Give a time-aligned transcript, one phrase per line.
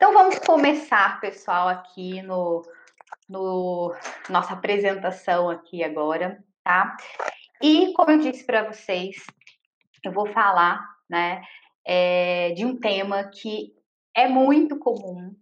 [0.00, 2.62] Então vamos começar, pessoal, aqui no,
[3.28, 3.94] no
[4.30, 6.96] nossa apresentação aqui agora, tá?
[7.60, 9.16] E como eu disse para vocês,
[10.02, 11.42] eu vou falar, né,
[11.84, 13.74] é, de um tema que
[14.16, 15.36] é muito comum,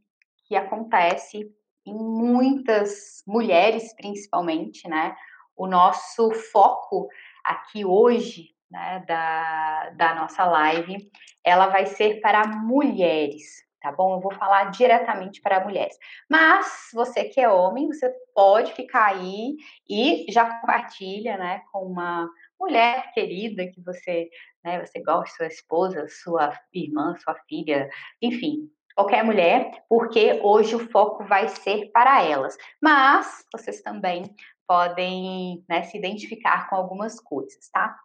[0.49, 1.49] que acontece
[1.87, 5.15] em muitas mulheres, principalmente, né?
[5.57, 7.07] O nosso foco
[7.45, 11.09] aqui hoje, né, da, da nossa live,
[11.45, 14.15] ela vai ser para mulheres, tá bom?
[14.15, 15.97] Eu vou falar diretamente para mulheres.
[16.29, 19.57] Mas você que é homem, você pode ficar aí
[19.89, 24.29] e já compartilha, né, com uma mulher querida que você,
[24.65, 27.89] né, você gosta, sua esposa, sua irmã, sua filha,
[28.21, 32.57] enfim, qualquer mulher, porque hoje o foco vai ser para elas.
[32.83, 34.35] Mas vocês também
[34.67, 37.97] podem né, se identificar com algumas coisas, tá?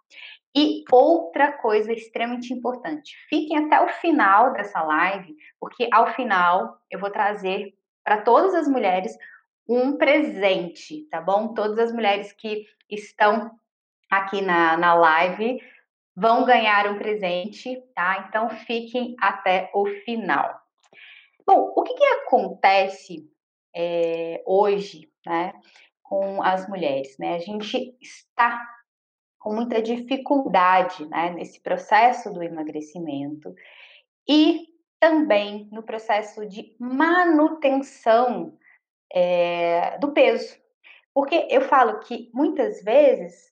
[0.55, 6.99] E outra coisa extremamente importante, fiquem até o final dessa live, porque ao final eu
[6.99, 9.17] vou trazer para todas as mulheres
[9.67, 11.53] um presente, tá bom?
[11.53, 13.51] Todas as mulheres que estão
[14.11, 15.59] aqui na, na live
[16.15, 18.25] vão ganhar um presente, tá?
[18.27, 20.61] Então fiquem até o final.
[21.47, 23.27] Bom, o que, que acontece
[23.75, 25.53] é, hoje, né,
[26.03, 27.35] com as mulheres, né?
[27.35, 28.61] A gente está
[29.43, 33.53] com muita dificuldade né, nesse processo do emagrecimento
[34.27, 34.67] e
[35.01, 38.57] também no processo de manutenção
[39.13, 40.57] é, do peso.
[41.13, 43.51] Porque eu falo que muitas vezes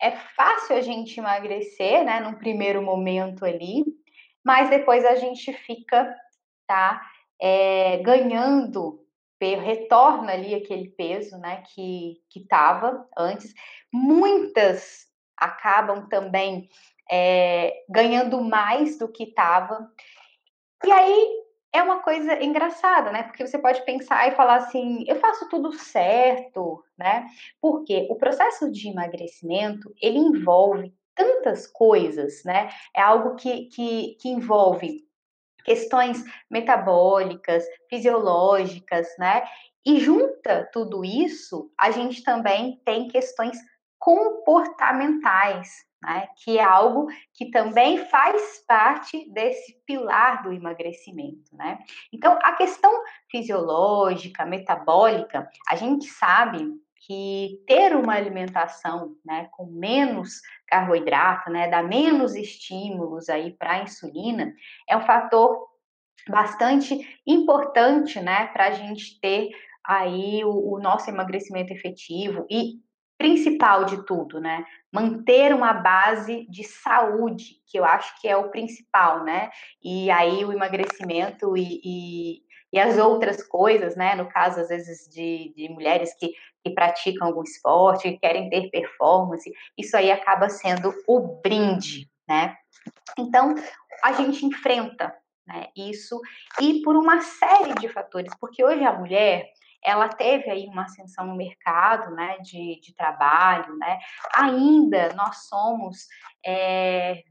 [0.00, 3.84] é fácil a gente emagrecer, né, num primeiro momento ali,
[4.42, 6.16] mas depois a gente fica,
[6.66, 7.02] tá,
[7.38, 9.04] é, ganhando
[9.38, 13.52] retorna ali aquele peso, né, que que estava antes.
[13.92, 16.68] Muitas acabam também
[17.10, 19.90] é, ganhando mais do que estava.
[20.84, 23.22] E aí é uma coisa engraçada, né?
[23.24, 27.26] Porque você pode pensar e falar assim, eu faço tudo certo, né?
[27.60, 32.70] Porque o processo de emagrecimento, ele envolve tantas coisas, né?
[32.94, 35.06] É algo que, que, que envolve
[35.64, 39.42] questões metabólicas, fisiológicas, né?
[39.84, 43.58] E junta tudo isso, a gente também tem questões
[44.06, 51.80] comportamentais, né, que é algo que também faz parte desse pilar do emagrecimento, né?
[52.12, 56.72] Então, a questão fisiológica, metabólica, a gente sabe
[57.04, 63.82] que ter uma alimentação, né, com menos carboidrato, né, dá menos estímulos aí para a
[63.82, 64.54] insulina,
[64.88, 65.66] é um fator
[66.28, 69.50] bastante importante, né, para a gente ter
[69.84, 72.85] aí o, o nosso emagrecimento efetivo e
[73.18, 74.64] principal de tudo, né?
[74.92, 79.50] Manter uma base de saúde, que eu acho que é o principal, né?
[79.82, 84.14] E aí o emagrecimento e, e, e as outras coisas, né?
[84.14, 86.32] No caso, às vezes, de, de mulheres que,
[86.64, 92.56] que praticam algum esporte, que querem ter performance, isso aí acaba sendo o brinde, né?
[93.18, 93.54] Então,
[94.02, 95.14] a gente enfrenta
[95.46, 96.20] né, isso
[96.60, 99.48] e por uma série de fatores, porque hoje a mulher
[99.86, 104.00] ela teve aí uma ascensão no mercado, né, de, de trabalho, né,
[104.34, 106.08] ainda nós somos,
[106.44, 107.22] é,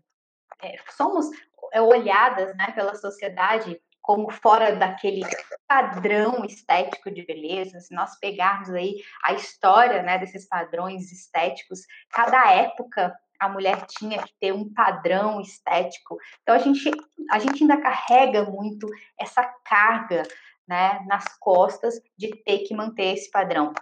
[0.96, 1.30] somos
[1.74, 5.22] olhadas, né, pela sociedade como fora daquele
[5.68, 12.52] padrão estético de beleza, se nós pegarmos aí a história, né, desses padrões estéticos, cada
[12.54, 16.18] época a mulher tinha que ter um padrão estético.
[16.42, 16.90] Então a gente
[17.32, 18.88] a gente ainda carrega muito
[19.20, 20.24] essa carga
[20.68, 23.74] né, nas costas de ter que manter esse padrão.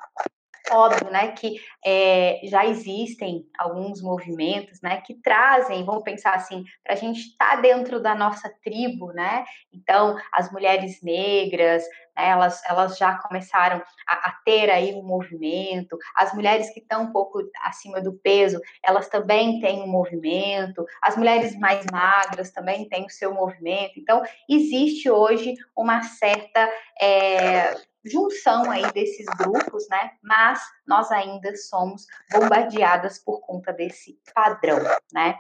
[0.72, 6.94] Óbvio, né, que é, já existem alguns movimentos, né, que trazem, vamos pensar assim, para
[6.94, 9.44] a gente estar tá dentro da nossa tribo, né,
[9.74, 11.84] então as mulheres negras,
[12.16, 17.03] né, elas, elas já começaram a, a, ter aí um movimento, as mulheres que estão
[17.03, 22.88] um pouco acima do peso, elas também têm um movimento, as mulheres mais magras também
[22.88, 30.11] têm o seu movimento, então existe hoje uma certa é, junção aí desses grupos, né,
[30.21, 34.79] mas nós ainda somos bombardeadas por conta desse padrão,
[35.11, 35.39] né.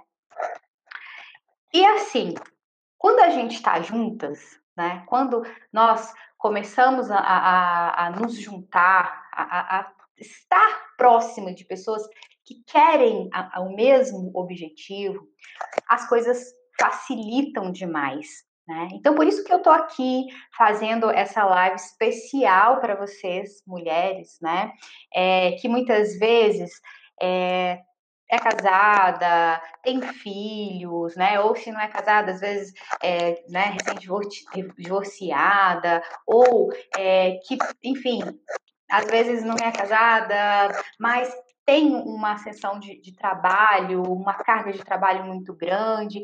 [1.73, 2.35] E assim,
[2.97, 9.79] quando a gente está juntas, né, quando nós começamos a, a, a nos juntar, a,
[9.79, 12.03] a, estar próximo de pessoas
[12.45, 15.27] que querem o mesmo objetivo,
[15.87, 18.45] as coisas facilitam demais.
[18.67, 18.89] Né?
[18.93, 20.27] Então, por isso que eu estou aqui
[20.57, 24.71] fazendo essa live especial para vocês, mulheres, né?
[25.13, 26.71] É, que muitas vezes
[27.21, 27.81] é,
[28.31, 31.41] é casada, tem filhos, né?
[31.41, 38.21] Ou se não é casada, às vezes é né, recém-divorciada, ou é, que, enfim,
[38.89, 41.33] às vezes não é casada, mas
[41.65, 46.23] tem uma sessão de, de, trabalho, uma carga de trabalho muito grande,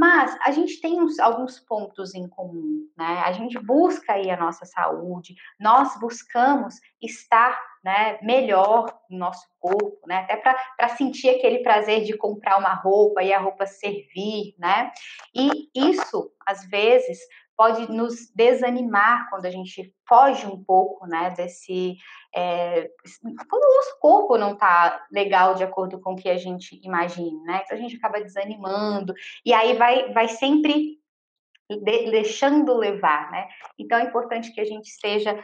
[0.00, 3.20] mas a gente tem uns, alguns pontos em comum, né?
[3.22, 10.00] A gente busca aí a nossa saúde, nós buscamos estar né, melhor no nosso corpo,
[10.06, 10.20] né?
[10.20, 14.90] Até para sentir aquele prazer de comprar uma roupa e a roupa servir, né?
[15.34, 17.18] E isso, às vezes,
[17.60, 21.98] pode nos desanimar quando a gente foge um pouco, né, desse...
[22.34, 22.88] É,
[23.50, 27.38] quando o nosso corpo não está legal de acordo com o que a gente imagina,
[27.44, 29.12] né, então a gente acaba desanimando,
[29.44, 30.98] e aí vai, vai sempre
[31.68, 33.46] de, deixando levar, né,
[33.78, 35.38] então é importante que a gente esteja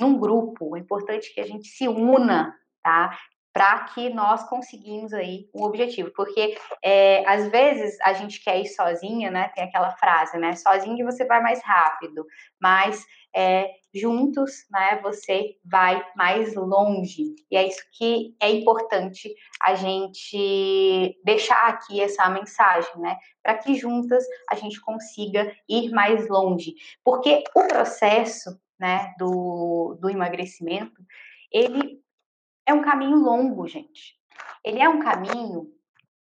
[0.00, 2.52] num grupo, é importante que a gente se una,
[2.82, 3.16] tá?
[3.60, 8.66] Para que nós conseguimos aí um objetivo, porque é, às vezes a gente quer ir
[8.66, 9.50] sozinha, né?
[9.54, 10.56] Tem aquela frase, né?
[10.56, 12.24] Sozinho você vai mais rápido,
[12.58, 13.04] mas
[13.36, 14.98] é, juntos, né?
[15.02, 17.34] Você vai mais longe.
[17.50, 19.30] E é isso que é importante
[19.60, 23.18] a gente deixar aqui essa mensagem, né?
[23.42, 29.12] Para que juntas a gente consiga ir mais longe, porque o processo, né?
[29.18, 31.02] Do, do emagrecimento
[31.52, 32.00] ele
[32.66, 34.18] é um caminho longo, gente.
[34.64, 35.72] Ele é um caminho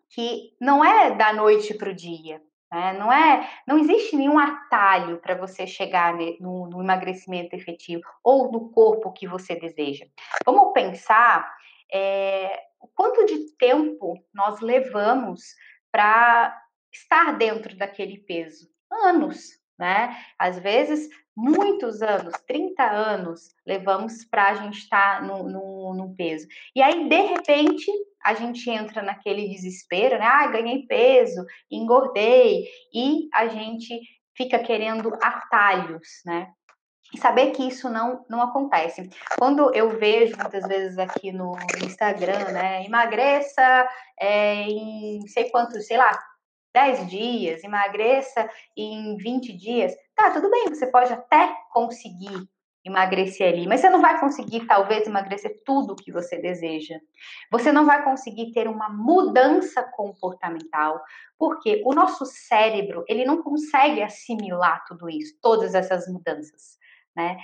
[0.09, 2.41] que não é da noite para o dia.
[2.71, 2.93] Né?
[2.93, 8.69] Não é, não existe nenhum atalho para você chegar no, no, emagrecimento efetivo ou no
[8.69, 10.05] corpo que você deseja.
[10.45, 11.53] Vamos pensar
[11.91, 15.41] é, o quanto de tempo nós levamos
[15.91, 16.57] para
[16.93, 18.69] estar dentro daquele peso?
[18.89, 20.17] Anos, né?
[20.39, 25.43] Às vezes muitos anos, 30 anos, levamos para a gente estar tá no,
[25.93, 26.47] no, peso.
[26.75, 27.91] E aí, de repente,
[28.23, 30.25] a gente entra naquele desespero, né?
[30.25, 33.99] Ah, ganhei peso, engordei, e a gente
[34.35, 36.47] fica querendo atalhos, né?
[37.13, 39.09] E saber que isso não, não acontece.
[39.37, 42.85] Quando eu vejo muitas vezes aqui no Instagram, né?
[42.85, 43.87] Emagreça
[44.19, 46.17] é, em sei quantos, sei lá,
[46.73, 49.93] 10 dias, emagreça em 20 dias.
[50.15, 52.47] Tá, tudo bem, você pode até conseguir
[52.83, 56.99] emagrecer ali, mas você não vai conseguir, talvez, emagrecer tudo o que você deseja.
[57.51, 60.99] Você não vai conseguir ter uma mudança comportamental,
[61.37, 66.77] porque o nosso cérebro, ele não consegue assimilar tudo isso, todas essas mudanças,
[67.15, 67.37] né?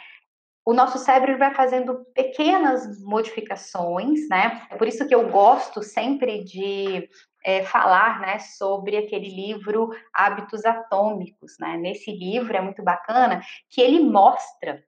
[0.65, 4.67] O nosso cérebro vai fazendo pequenas modificações, né?
[4.77, 7.07] Por isso que eu gosto sempre de
[7.47, 11.57] é, falar né, sobre aquele livro Hábitos Atômicos.
[11.57, 11.77] Né?
[11.77, 14.83] Nesse livro é muito bacana que ele mostra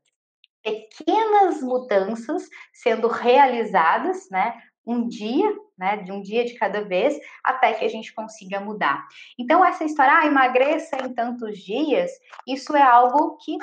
[0.64, 7.74] pequenas mudanças sendo realizadas, né, um dia, né, de um dia de cada vez, até
[7.74, 9.08] que a gente consiga mudar.
[9.38, 12.12] Então, essa história, ah, emagreça em tantos dias,
[12.48, 13.58] isso é algo que,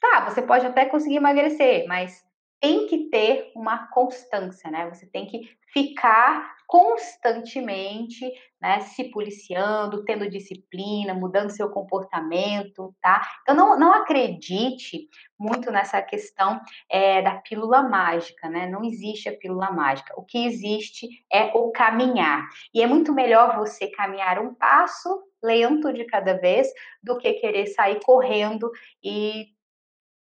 [0.00, 2.24] tá, você pode até conseguir emagrecer, mas
[2.64, 4.88] tem que ter uma constância, né?
[4.88, 8.24] Você tem que ficar constantemente,
[8.58, 13.20] né, se policiando, tendo disciplina, mudando seu comportamento, tá?
[13.42, 16.58] Então não, não acredite muito nessa questão
[16.90, 18.66] é, da pílula mágica, né?
[18.66, 20.14] Não existe a pílula mágica.
[20.16, 22.48] O que existe é o caminhar.
[22.72, 26.66] E é muito melhor você caminhar um passo lento de cada vez
[27.02, 28.70] do que querer sair correndo
[29.02, 29.48] e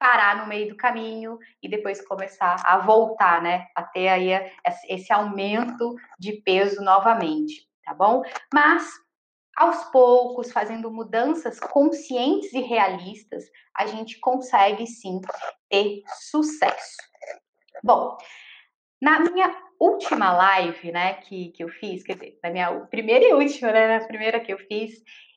[0.02, 3.68] parar no meio do caminho e depois começar a voltar, né?
[3.76, 4.32] A ter aí
[4.90, 8.24] esse aumento de peso novamente, tá bom?
[8.52, 8.90] Mas
[9.56, 13.44] aos poucos, fazendo mudanças conscientes e realistas,
[13.78, 15.22] a gente consegue sim
[15.70, 16.98] ter sucesso.
[17.84, 18.18] Bom,
[19.00, 23.34] na minha última live, né, que, que eu fiz, quer dizer, na minha primeira e
[23.34, 24.94] última, né, na primeira que eu fiz,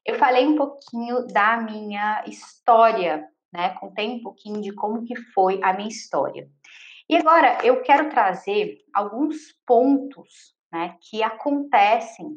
[0.06, 3.70] eu falei um pouquinho da minha história né?
[3.78, 6.50] Contei um pouquinho de como que foi a minha história.
[7.08, 12.32] E agora eu quero trazer alguns pontos, né, que acontecem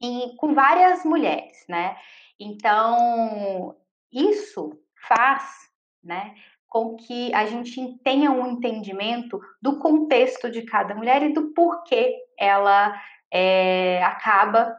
[0.00, 1.96] em, com várias mulheres, né?
[2.38, 3.74] Então,
[4.12, 4.78] isso
[5.08, 5.42] faz,
[6.04, 6.36] né,
[6.68, 12.14] com que a gente tenha um entendimento do contexto de cada mulher e do porquê
[12.38, 12.94] ela
[13.32, 14.76] é, acaba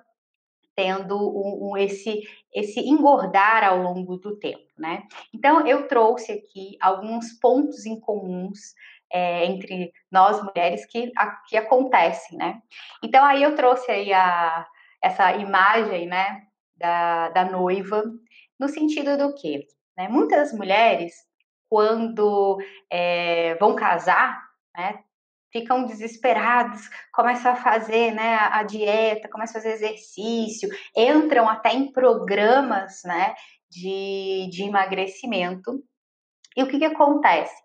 [0.80, 2.22] tendo um, um, esse,
[2.54, 5.04] esse engordar ao longo do tempo, né?
[5.34, 8.74] Então, eu trouxe aqui alguns pontos em comuns
[9.12, 12.62] é, entre nós mulheres que, a, que acontecem, né?
[13.04, 14.66] Então, aí eu trouxe aí a,
[15.04, 16.44] essa imagem, né,
[16.78, 18.02] da, da noiva,
[18.58, 19.68] no sentido do que,
[19.98, 20.08] né?
[20.08, 21.14] Muitas mulheres,
[21.70, 22.58] quando
[22.90, 24.42] é, vão casar,
[24.78, 25.04] né,
[25.52, 26.82] ficam desesperados,
[27.14, 33.34] começam a fazer né, a dieta, começam a fazer exercício, entram até em programas né,
[33.70, 35.84] de, de emagrecimento.
[36.56, 37.56] E o que, que acontece?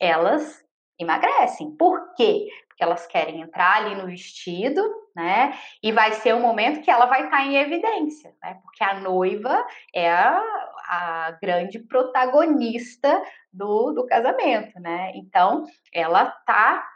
[0.00, 0.62] Elas
[0.98, 1.70] emagrecem.
[1.76, 2.46] Por quê?
[2.68, 4.82] Porque elas querem entrar ali no vestido,
[5.14, 5.56] né?
[5.82, 8.58] E vai ser o momento que ela vai estar em evidência, né?
[8.62, 10.42] Porque a noiva é a,
[10.88, 13.22] a grande protagonista
[13.52, 15.12] do, do casamento, né?
[15.14, 16.86] Então, ela tá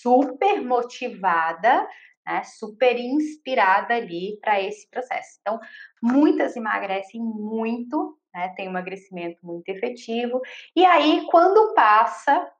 [0.00, 1.86] super motivada,
[2.26, 2.42] né?
[2.44, 5.38] Super inspirada ali para esse processo.
[5.40, 5.60] Então,
[6.02, 8.52] muitas emagrecem muito, né?
[8.56, 10.40] Tem um emagrecimento muito efetivo.
[10.74, 12.50] E aí, quando passa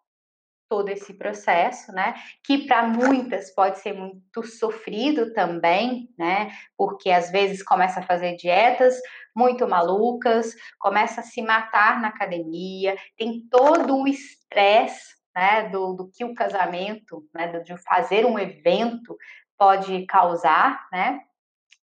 [0.73, 2.15] todo esse processo, né?
[2.43, 6.51] Que para muitas pode ser muito sofrido também, né?
[6.79, 8.95] Porque às vezes começa a fazer dietas
[9.37, 15.69] muito malucas, começa a se matar na academia, tem todo o estresse, né?
[15.69, 17.49] Do, do que o casamento, né?
[17.61, 19.15] De fazer um evento
[19.59, 21.21] pode causar, né?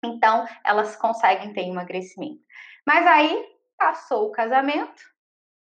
[0.04, 2.42] Então elas conseguem ter emagrecimento.
[2.84, 3.40] Mas aí
[3.78, 5.00] passou o casamento,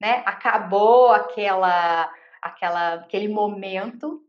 [0.01, 0.23] né?
[0.25, 2.11] Acabou aquela
[2.43, 4.21] aquela, aquele momento,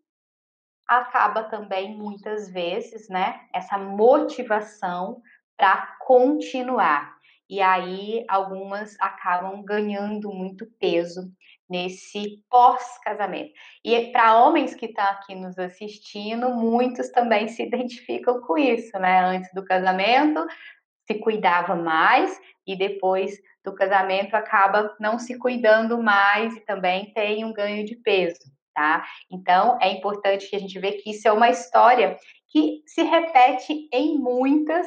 [0.86, 5.20] acaba também muitas vezes, né, essa motivação
[5.56, 7.14] para continuar.
[7.48, 11.30] E aí algumas acabam ganhando muito peso
[11.68, 13.52] nesse pós-casamento.
[13.84, 19.20] E para homens que estão aqui nos assistindo, muitos também se identificam com isso, né?
[19.20, 20.46] Antes do casamento,
[21.06, 27.44] se cuidava mais e depois do casamento acaba não se cuidando mais e também tem
[27.44, 28.40] um ganho de peso,
[28.74, 29.04] tá?
[29.30, 32.16] Então é importante que a gente veja que isso é uma história
[32.48, 34.86] que se repete em muitas,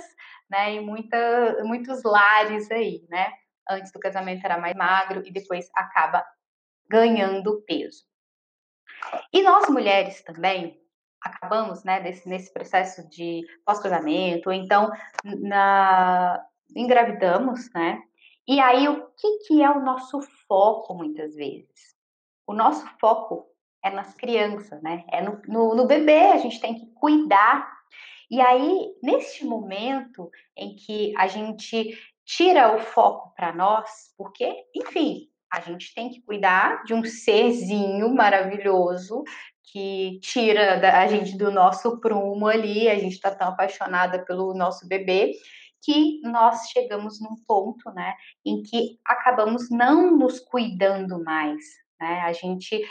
[0.49, 3.33] né, em muita, muitos lares aí, né?
[3.69, 6.23] Antes do casamento era mais magro e depois acaba
[6.89, 8.05] ganhando peso.
[9.33, 10.79] E nós mulheres também
[11.21, 14.89] acabamos, né, desse, nesse processo de pós-casamento, ou então
[15.25, 16.41] na,
[16.75, 18.01] engravidamos, né?
[18.47, 21.95] E aí, o que, que é o nosso foco muitas vezes?
[22.47, 23.45] O nosso foco
[23.83, 25.03] é nas crianças, né?
[25.11, 27.69] É no, no, no bebê, a gente tem que cuidar.
[28.31, 35.29] E aí, neste momento em que a gente tira o foco para nós, porque, enfim,
[35.51, 39.23] a gente tem que cuidar de um serzinho maravilhoso
[39.63, 44.87] que tira a gente do nosso prumo ali, a gente está tão apaixonada pelo nosso
[44.87, 45.33] bebê,
[45.83, 48.13] que nós chegamos num ponto, né,
[48.45, 51.63] em que acabamos não nos cuidando mais,
[51.99, 52.21] né?
[52.21, 52.81] A gente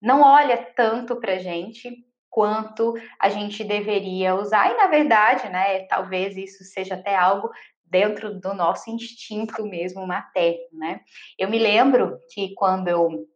[0.00, 6.36] não olha tanto para gente quanto a gente deveria usar e na verdade, né, talvez
[6.36, 7.50] isso seja até algo
[7.84, 11.00] dentro do nosso instinto mesmo materno, né?
[11.38, 13.26] Eu me lembro que quando eu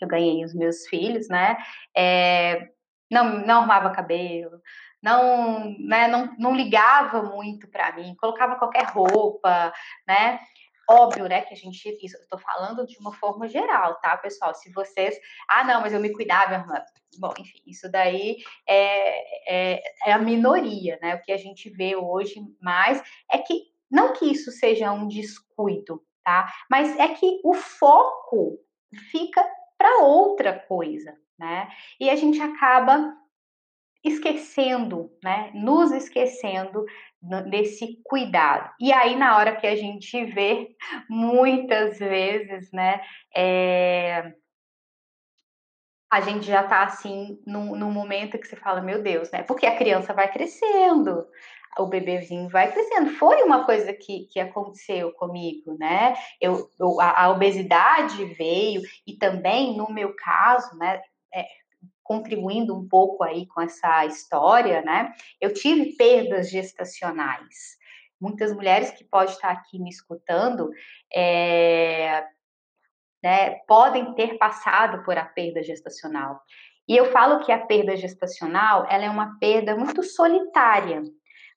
[0.00, 1.56] eu ganhei os meus filhos, né?
[1.96, 2.68] É,
[3.10, 4.60] não, não arrumava cabelo,
[5.04, 9.70] não, né, não, não ligava muito para mim, colocava qualquer roupa,
[10.08, 10.40] né?
[10.88, 14.54] Óbvio, né, que a gente, isso, eu estou falando de uma forma geral, tá, pessoal?
[14.54, 15.14] Se vocês,
[15.46, 16.82] ah, não, mas eu me cuidava, irmã.
[17.18, 21.16] Bom, enfim, isso daí é, é, é a minoria, né?
[21.16, 26.02] O que a gente vê hoje mais é que, não que isso seja um descuido,
[26.24, 26.50] tá?
[26.70, 28.58] Mas é que o foco
[29.10, 29.46] fica
[29.76, 31.68] para outra coisa, né?
[32.00, 33.14] E a gente acaba
[34.04, 35.50] esquecendo, né?
[35.54, 36.84] Nos esquecendo
[37.48, 38.70] desse cuidado.
[38.78, 40.76] E aí, na hora que a gente vê,
[41.08, 43.00] muitas vezes, né?
[43.34, 44.34] É...
[46.12, 49.42] A gente já tá assim, num, num momento que você fala, meu Deus, né?
[49.42, 51.26] Porque a criança vai crescendo,
[51.78, 53.10] o bebezinho vai crescendo.
[53.12, 56.14] Foi uma coisa que, que aconteceu comigo, né?
[56.40, 61.00] Eu, eu a, a, obesidade veio, e também, no meu caso, né?
[61.34, 61.44] É,
[62.02, 65.12] contribuindo um pouco aí com essa história, né?
[65.40, 67.78] Eu tive perdas gestacionais.
[68.20, 70.70] Muitas mulheres que podem estar aqui me escutando
[71.12, 72.24] é,
[73.22, 76.40] né, podem ter passado por a perda gestacional.
[76.86, 81.02] E eu falo que a perda gestacional ela é uma perda muito solitária,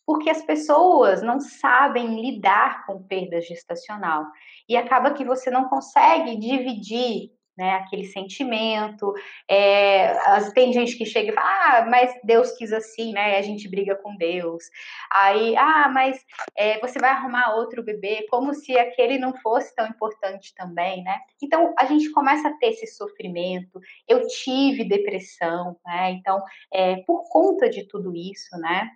[0.05, 4.25] porque as pessoas não sabem lidar com perda gestacional
[4.69, 9.13] e acaba que você não consegue dividir né, aquele sentimento.
[9.49, 10.13] É,
[10.53, 13.37] tem gente que chega e fala, ah, mas Deus quis assim, né?
[13.37, 14.63] A gente briga com Deus.
[15.11, 16.23] Aí, ah, mas
[16.55, 21.17] é, você vai arrumar outro bebê, como se aquele não fosse tão importante também, né?
[21.41, 23.79] Então a gente começa a ter esse sofrimento.
[24.07, 26.11] Eu tive depressão, né?
[26.11, 28.91] Então, é, por conta de tudo isso, né?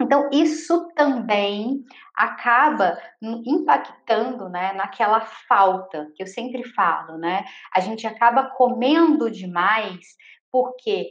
[0.00, 1.82] Então, isso também
[2.14, 7.44] acaba impactando né, naquela falta que eu sempre falo, né?
[7.74, 10.16] A gente acaba comendo demais
[10.52, 11.10] porque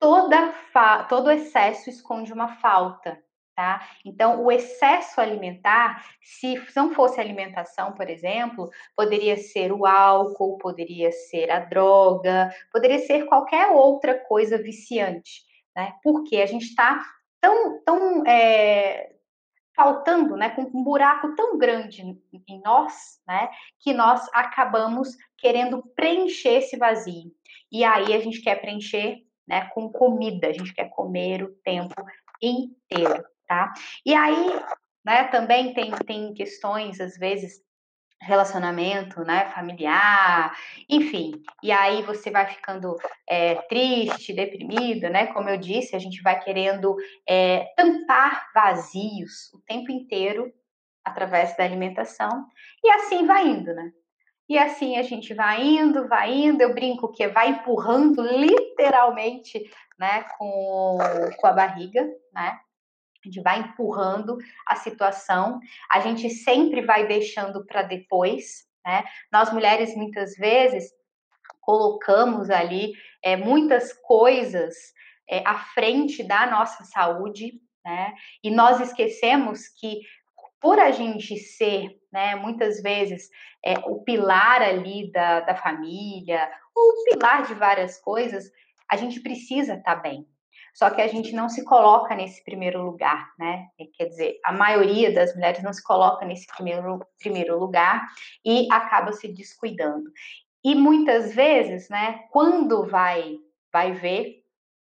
[0.00, 0.52] toda
[1.08, 3.22] todo excesso esconde uma falta,
[3.54, 3.88] tá?
[4.04, 11.10] Então, o excesso alimentar, se não fosse alimentação, por exemplo, poderia ser o álcool, poderia
[11.12, 15.42] ser a droga, poderia ser qualquer outra coisa viciante,
[15.74, 15.94] né?
[16.02, 17.02] Porque a gente está
[17.46, 19.12] tão, tão é,
[19.74, 23.48] faltando, né, com um buraco tão grande em nós, né,
[23.78, 27.30] que nós acabamos querendo preencher esse vazio.
[27.70, 31.94] E aí a gente quer preencher, né, com comida, a gente quer comer o tempo
[32.42, 33.72] inteiro, tá?
[34.04, 34.60] E aí,
[35.04, 37.62] né, também tem, tem questões, às vezes,
[38.20, 40.56] relacionamento, né, familiar,
[40.88, 41.42] enfim.
[41.62, 42.96] E aí você vai ficando
[43.28, 45.26] é, triste, deprimida, né?
[45.28, 46.96] Como eu disse, a gente vai querendo
[47.28, 50.52] é, tampar vazios o tempo inteiro
[51.04, 52.46] através da alimentação
[52.82, 53.92] e assim vai indo, né?
[54.48, 56.60] E assim a gente vai indo, vai indo.
[56.62, 59.62] Eu brinco que vai empurrando literalmente,
[59.98, 60.98] né, com,
[61.38, 62.58] com a barriga, né?
[63.26, 65.58] A gente vai empurrando a situação,
[65.90, 69.04] a gente sempre vai deixando para depois, né?
[69.32, 70.92] Nós mulheres muitas vezes
[71.60, 72.92] colocamos ali
[73.22, 74.76] é, muitas coisas
[75.28, 78.14] é, à frente da nossa saúde, né?
[78.44, 80.02] E nós esquecemos que
[80.60, 83.28] por a gente ser, né, muitas vezes,
[83.64, 88.50] é, o pilar ali da, da família, o pilar de várias coisas,
[88.90, 90.26] a gente precisa estar tá bem,
[90.76, 93.66] só que a gente não se coloca nesse primeiro lugar, né?
[93.94, 98.06] Quer dizer, a maioria das mulheres não se coloca nesse primeiro, primeiro lugar
[98.44, 100.04] e acaba se descuidando.
[100.62, 103.38] E muitas vezes, né, quando vai,
[103.72, 104.44] vai ver,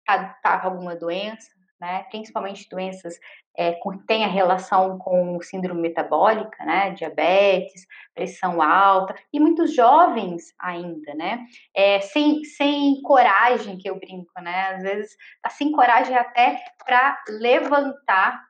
[0.05, 1.49] tá, tá alguma doença,
[1.81, 3.19] né, principalmente doenças
[3.57, 10.55] é, que têm a relação com síndrome metabólica, né, diabetes, pressão alta, e muitos jovens
[10.59, 16.17] ainda, né, é, sem, sem coragem, que eu brinco, né, às vezes tá sem coragem
[16.17, 18.43] até para levantar,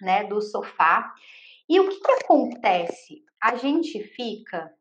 [0.00, 1.12] né, do sofá.
[1.68, 3.22] E o que, que acontece?
[3.42, 4.72] A gente fica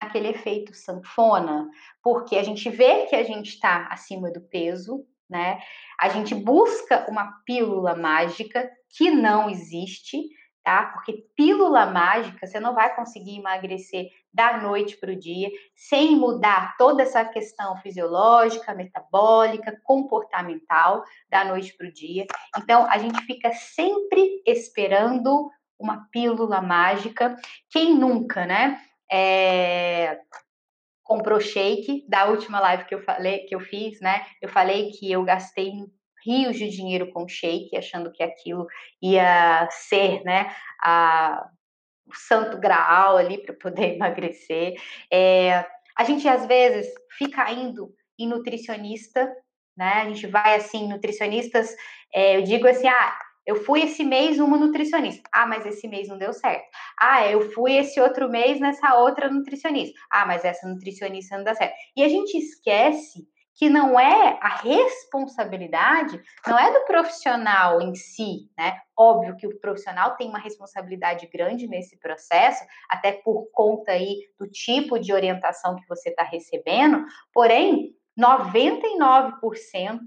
[0.00, 1.68] aquele efeito sanfona,
[2.02, 5.60] porque a gente vê que a gente está acima do peso, né?
[5.98, 10.28] A gente busca uma pílula mágica que não existe,
[10.62, 10.84] tá?
[10.86, 16.76] Porque pílula mágica você não vai conseguir emagrecer da noite para o dia sem mudar
[16.76, 22.26] toda essa questão fisiológica, metabólica, comportamental da noite para o dia.
[22.58, 27.36] Então a gente fica sempre esperando uma pílula mágica.
[27.70, 28.80] Quem nunca, né?
[29.10, 30.20] É,
[31.10, 34.24] comprou shake da última live que eu falei, que eu fiz, né?
[34.40, 35.72] Eu falei que eu gastei
[36.24, 38.64] rios de dinheiro com shake, achando que aquilo
[39.02, 41.44] ia ser, né, a,
[42.06, 44.74] o santo graal ali para poder emagrecer.
[45.12, 45.66] É,
[45.98, 46.86] a gente às vezes
[47.18, 49.28] fica indo em nutricionista,
[49.76, 49.94] né?
[49.94, 51.74] A gente vai assim, nutricionistas,
[52.14, 55.28] é, eu digo assim, ah, eu fui esse mês numa nutricionista.
[55.32, 56.66] Ah, mas esse mês não deu certo.
[56.98, 59.98] Ah, eu fui esse outro mês nessa outra nutricionista.
[60.10, 61.74] Ah, mas essa nutricionista não dá certo.
[61.96, 63.26] E a gente esquece
[63.60, 68.80] que não é a responsabilidade, não é do profissional em si, né?
[68.96, 74.48] Óbvio que o profissional tem uma responsabilidade grande nesse processo, até por conta aí do
[74.48, 79.98] tipo de orientação que você está recebendo, porém, 99%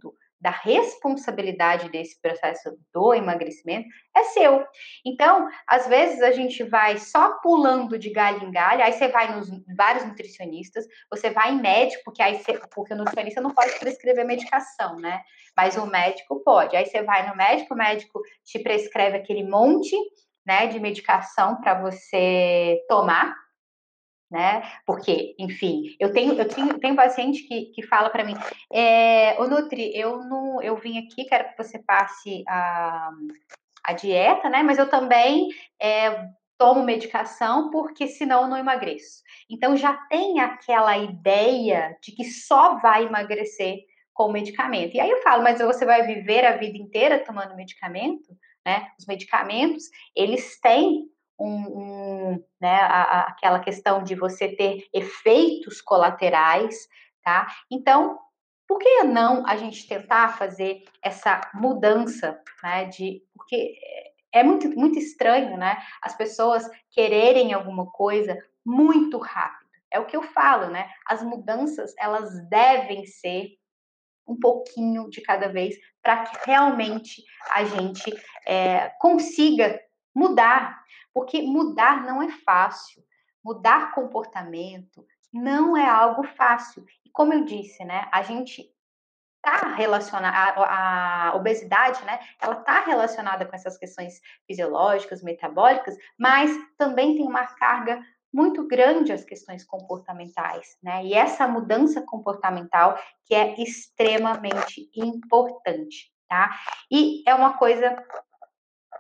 [0.44, 4.66] da responsabilidade desse processo do emagrecimento é seu.
[5.06, 9.34] Então, às vezes a gente vai só pulando de galho em galho, aí você vai
[9.34, 13.80] nos vários nutricionistas, você vai em médico, porque aí você, porque o nutricionista não pode
[13.80, 15.22] prescrever medicação, né?
[15.56, 16.76] Mas o médico pode.
[16.76, 19.96] Aí você vai no médico, o médico te prescreve aquele monte,
[20.46, 23.34] né, de medicação para você tomar
[24.34, 24.64] né?
[24.84, 28.34] Porque, enfim, eu tenho, eu tenho, tenho paciente que, que fala para mim,
[28.74, 33.12] é, o Nutri, eu não, eu vim aqui, quero que você passe a,
[33.86, 34.64] a dieta, né?
[34.64, 39.22] Mas eu também é, tomo medicação porque senão eu não emagreço.
[39.48, 43.82] Então já tem aquela ideia de que só vai emagrecer
[44.16, 44.96] com medicamento.
[44.96, 48.36] E aí eu falo, mas você vai viver a vida inteira tomando medicamento?
[48.66, 48.88] Né?
[48.98, 49.84] Os medicamentos,
[50.16, 51.13] eles têm
[51.44, 56.88] um, um né, a, aquela questão de você ter efeitos colaterais,
[57.24, 57.48] tá?
[57.70, 58.18] Então,
[58.68, 62.86] por que não a gente tentar fazer essa mudança, né?
[62.86, 63.76] De porque
[64.34, 65.78] é muito, muito estranho, né?
[66.02, 69.70] As pessoas quererem alguma coisa muito rápido.
[69.92, 70.90] É o que eu falo, né?
[71.08, 73.50] As mudanças elas devem ser
[74.26, 78.12] um pouquinho de cada vez para que realmente a gente
[78.48, 79.80] é, consiga
[80.16, 80.82] mudar,
[81.14, 83.04] porque mudar não é fácil.
[83.44, 86.86] Mudar comportamento não é algo fácil.
[87.06, 88.74] E como eu disse, né, a gente
[89.46, 92.20] está relacionada, a, obesidade, né?
[92.42, 98.02] Ela está relacionada com essas questões fisiológicas, metabólicas, mas também tem uma carga
[98.34, 101.04] muito grande as questões comportamentais, né?
[101.06, 106.58] E essa mudança comportamental que é extremamente importante, tá?
[106.90, 108.02] E é uma coisa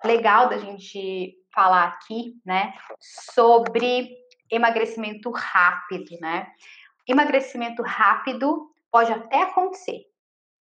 [0.04, 4.16] legal da gente falar aqui, né, sobre
[4.50, 6.52] emagrecimento rápido, né?
[7.08, 10.06] Emagrecimento rápido pode até acontecer,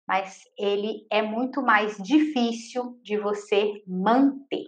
[0.06, 4.66] mas ele é muito mais difícil de você manter.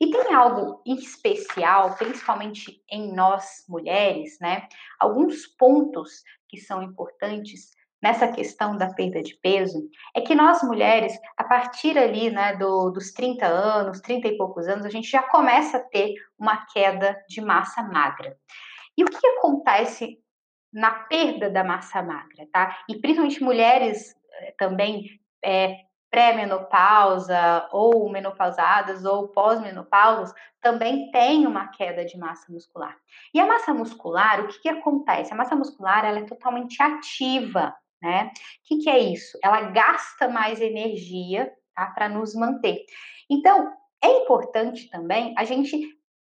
[0.00, 4.68] E tem algo especial, principalmente em nós mulheres, né?
[4.98, 7.70] Alguns pontos que são importantes
[8.02, 12.90] nessa questão da perda de peso é que nós mulheres, a partir ali, né, do,
[12.90, 17.16] dos 30 anos, 30 e poucos anos, a gente já começa a ter uma queda
[17.28, 18.36] de massa magra.
[18.96, 20.18] E o que acontece
[20.72, 22.78] na perda da massa magra, tá?
[22.88, 25.78] E principalmente mulheres eh, também é,
[26.10, 32.96] pré-menopausa ou menopausadas ou pós-menopausa também tem uma queda de massa muscular.
[33.32, 35.32] E a massa muscular, o que, que acontece?
[35.32, 38.26] A massa muscular ela é totalmente ativa, né?
[38.26, 38.30] O
[38.64, 39.38] que, que é isso?
[39.42, 42.84] Ela gasta mais energia tá, para nos manter.
[43.30, 45.78] Então, é importante também a gente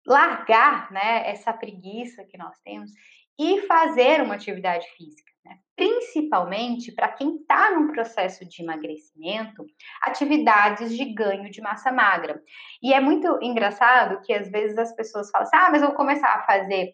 [0.06, 2.91] largar né, essa preguiça que nós temos
[3.39, 5.32] e fazer uma atividade física.
[5.43, 5.58] Né?
[5.75, 9.65] Principalmente para quem está num processo de emagrecimento,
[10.01, 12.41] atividades de ganho de massa magra.
[12.82, 15.97] E é muito engraçado que às vezes as pessoas falam assim: ah, mas eu vou
[15.97, 16.93] começar a fazer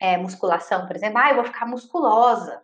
[0.00, 2.62] é, musculação, por exemplo, ah, eu vou ficar musculosa.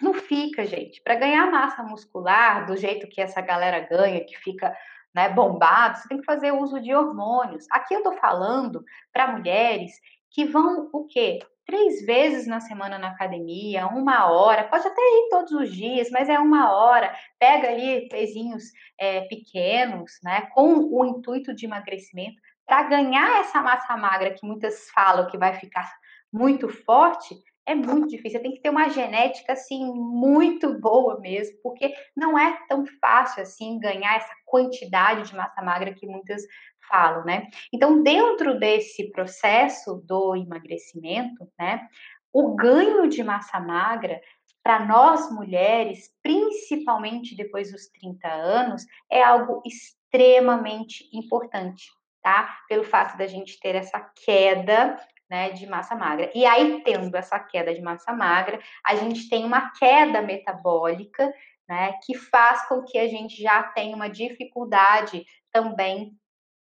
[0.00, 1.00] Não fica, gente.
[1.02, 4.74] Para ganhar massa muscular do jeito que essa galera ganha, que fica
[5.14, 7.66] né, bombado, você tem que fazer uso de hormônios.
[7.70, 9.92] Aqui eu estou falando para mulheres
[10.30, 11.40] que vão o quê?
[11.64, 16.28] Três vezes na semana na academia, uma hora, pode até ir todos os dias, mas
[16.28, 17.14] é uma hora.
[17.38, 18.64] Pega ali pezinhos
[18.98, 24.90] é, pequenos, né, com o intuito de emagrecimento, para ganhar essa massa magra que muitas
[24.90, 25.88] falam que vai ficar
[26.32, 28.42] muito forte, é muito difícil.
[28.42, 33.78] Tem que ter uma genética assim muito boa mesmo, porque não é tão fácil assim
[33.78, 36.42] ganhar essa quantidade de massa magra que muitas
[36.88, 37.48] falam, né?
[37.72, 41.86] Então, dentro desse processo do emagrecimento, né,
[42.32, 44.20] o ganho de massa magra
[44.62, 51.84] para nós mulheres, principalmente depois dos 30 anos, é algo extremamente importante,
[52.22, 52.58] tá?
[52.68, 54.98] Pelo fato da gente ter essa queda
[55.32, 56.30] né, de massa magra.
[56.34, 61.32] E aí, tendo essa queda de massa magra, a gente tem uma queda metabólica,
[61.66, 66.12] né, que faz com que a gente já tenha uma dificuldade também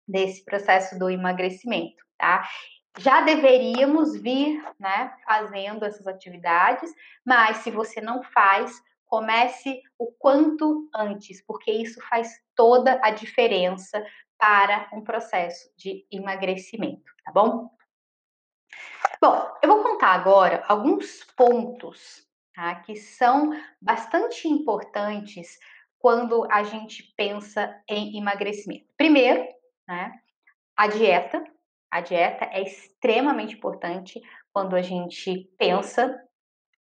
[0.07, 2.47] desse processo do emagrecimento, tá?
[2.97, 6.89] Já deveríamos vir, né, fazendo essas atividades,
[7.25, 14.01] mas se você não faz, comece o quanto antes, porque isso faz toda a diferença
[14.39, 17.69] para um processo de emagrecimento, tá bom?
[19.21, 25.59] Bom, eu vou contar agora alguns pontos tá, que são bastante importantes
[25.99, 28.87] quando a gente pensa em emagrecimento.
[28.97, 29.47] Primeiro,
[29.87, 30.11] né,
[30.75, 31.43] a dieta.
[31.91, 34.19] A dieta é extremamente importante
[34.51, 36.19] quando a gente pensa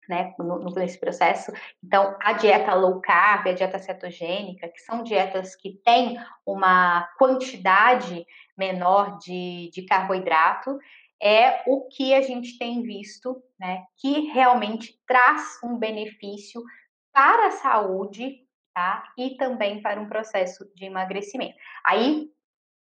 [0.09, 1.53] né, no, nesse processo.
[1.83, 8.27] Então, a dieta low carb, a dieta cetogênica, que são dietas que têm uma quantidade
[8.57, 10.79] menor de, de carboidrato,
[11.23, 16.63] é o que a gente tem visto, né, que realmente traz um benefício
[17.13, 19.05] para a saúde, tá?
[19.19, 21.57] E também para um processo de emagrecimento.
[21.85, 22.29] Aí,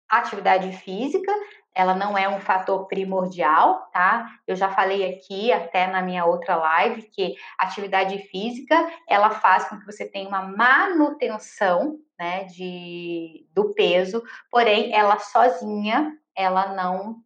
[0.09, 1.31] a atividade física,
[1.75, 4.29] ela não é um fator primordial, tá?
[4.45, 8.75] Eu já falei aqui até na minha outra live que atividade física,
[9.09, 16.15] ela faz com que você tenha uma manutenção, né, de do peso, porém ela sozinha,
[16.35, 17.22] ela não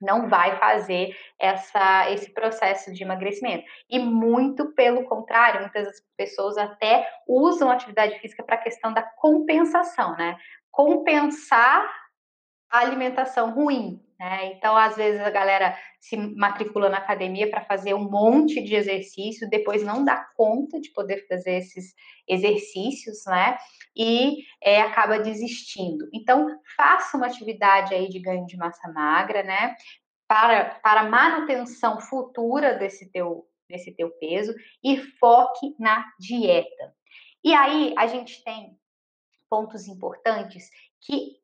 [0.00, 3.64] não vai fazer essa, esse processo de emagrecimento.
[3.88, 10.16] E muito pelo contrário, muitas pessoas até usam atividade física para a questão da compensação,
[10.16, 10.36] né?
[10.70, 11.88] Compensar
[12.70, 14.52] a alimentação ruim, né?
[14.52, 19.48] Então, às vezes a galera se matricula na academia para fazer um monte de exercício,
[19.48, 21.94] depois não dá conta de poder fazer esses
[22.26, 23.56] exercícios, né?
[23.96, 26.08] E é, acaba desistindo.
[26.12, 29.76] Então, faça uma atividade aí de ganho de massa magra, né?
[30.26, 36.94] Para, para manutenção futura desse teu, desse teu peso e foque na dieta.
[37.44, 38.76] E aí a gente tem
[39.48, 40.68] pontos importantes
[41.00, 41.38] que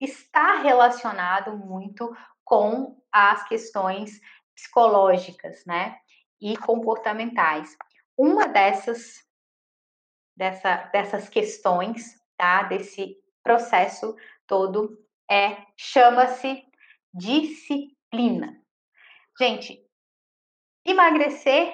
[0.00, 4.20] está relacionado muito com as questões
[4.54, 5.98] psicológicas, né?
[6.40, 7.76] E comportamentais.
[8.16, 9.26] Uma dessas
[10.36, 12.62] dessa, dessas questões, tá?
[12.62, 14.14] Desse processo
[14.46, 14.96] todo
[15.30, 16.64] é chama-se
[17.12, 18.56] disciplina.
[19.38, 19.84] Gente,
[20.84, 21.72] emagrecer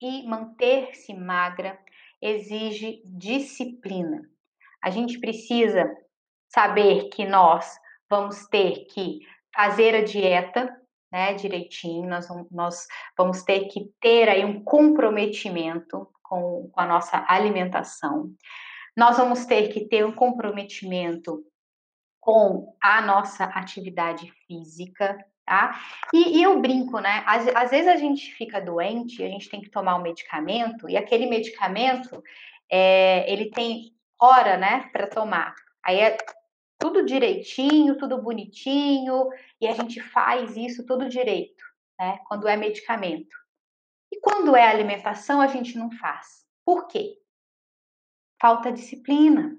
[0.00, 1.78] e manter-se magra
[2.20, 4.28] exige disciplina.
[4.82, 5.84] A gente precisa
[6.52, 9.20] saber que nós vamos ter que
[9.54, 10.74] fazer a dieta,
[11.10, 12.86] né, direitinho, nós, nós
[13.16, 18.30] vamos ter que ter aí um comprometimento com, com a nossa alimentação.
[18.96, 21.42] Nós vamos ter que ter um comprometimento
[22.20, 25.78] com a nossa atividade física, tá?
[26.14, 27.22] E, e eu brinco, né?
[27.26, 30.96] Às, às, vezes a gente fica doente, a gente tem que tomar um medicamento, e
[30.96, 32.22] aquele medicamento,
[32.70, 35.54] é, ele tem hora, né, para tomar.
[35.84, 36.16] Aí é
[36.82, 39.28] tudo direitinho, tudo bonitinho,
[39.60, 41.64] e a gente faz isso tudo direito,
[41.96, 42.18] né?
[42.26, 43.36] Quando é medicamento.
[44.10, 46.44] E quando é alimentação, a gente não faz.
[46.64, 47.16] Por quê?
[48.40, 49.56] Falta disciplina.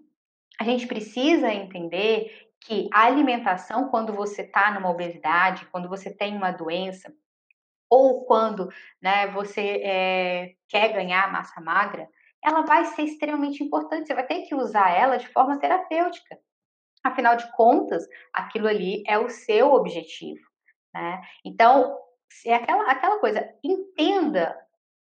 [0.60, 6.36] A gente precisa entender que a alimentação, quando você está numa obesidade, quando você tem
[6.36, 7.14] uma doença,
[7.90, 8.70] ou quando
[9.02, 12.10] né, você é, quer ganhar massa magra,
[12.44, 14.08] ela vai ser extremamente importante.
[14.08, 16.38] Você vai ter que usar ela de forma terapêutica.
[17.04, 20.46] Afinal de contas, aquilo ali é o seu objetivo.
[20.94, 21.22] Né?
[21.44, 21.98] Então,
[22.46, 24.58] é aquela, aquela coisa, entenda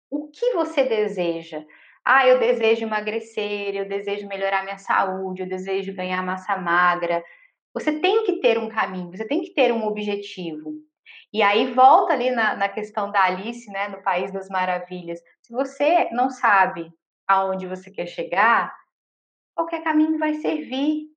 [0.09, 1.63] o que você deseja.
[2.03, 7.23] Ah, eu desejo emagrecer, eu desejo melhorar minha saúde, eu desejo ganhar massa magra.
[7.73, 10.73] Você tem que ter um caminho, você tem que ter um objetivo.
[11.33, 15.19] E aí volta ali na, na questão da Alice, né, no País das Maravilhas.
[15.41, 16.91] Se você não sabe
[17.27, 18.73] aonde você quer chegar,
[19.55, 21.07] qualquer caminho vai servir,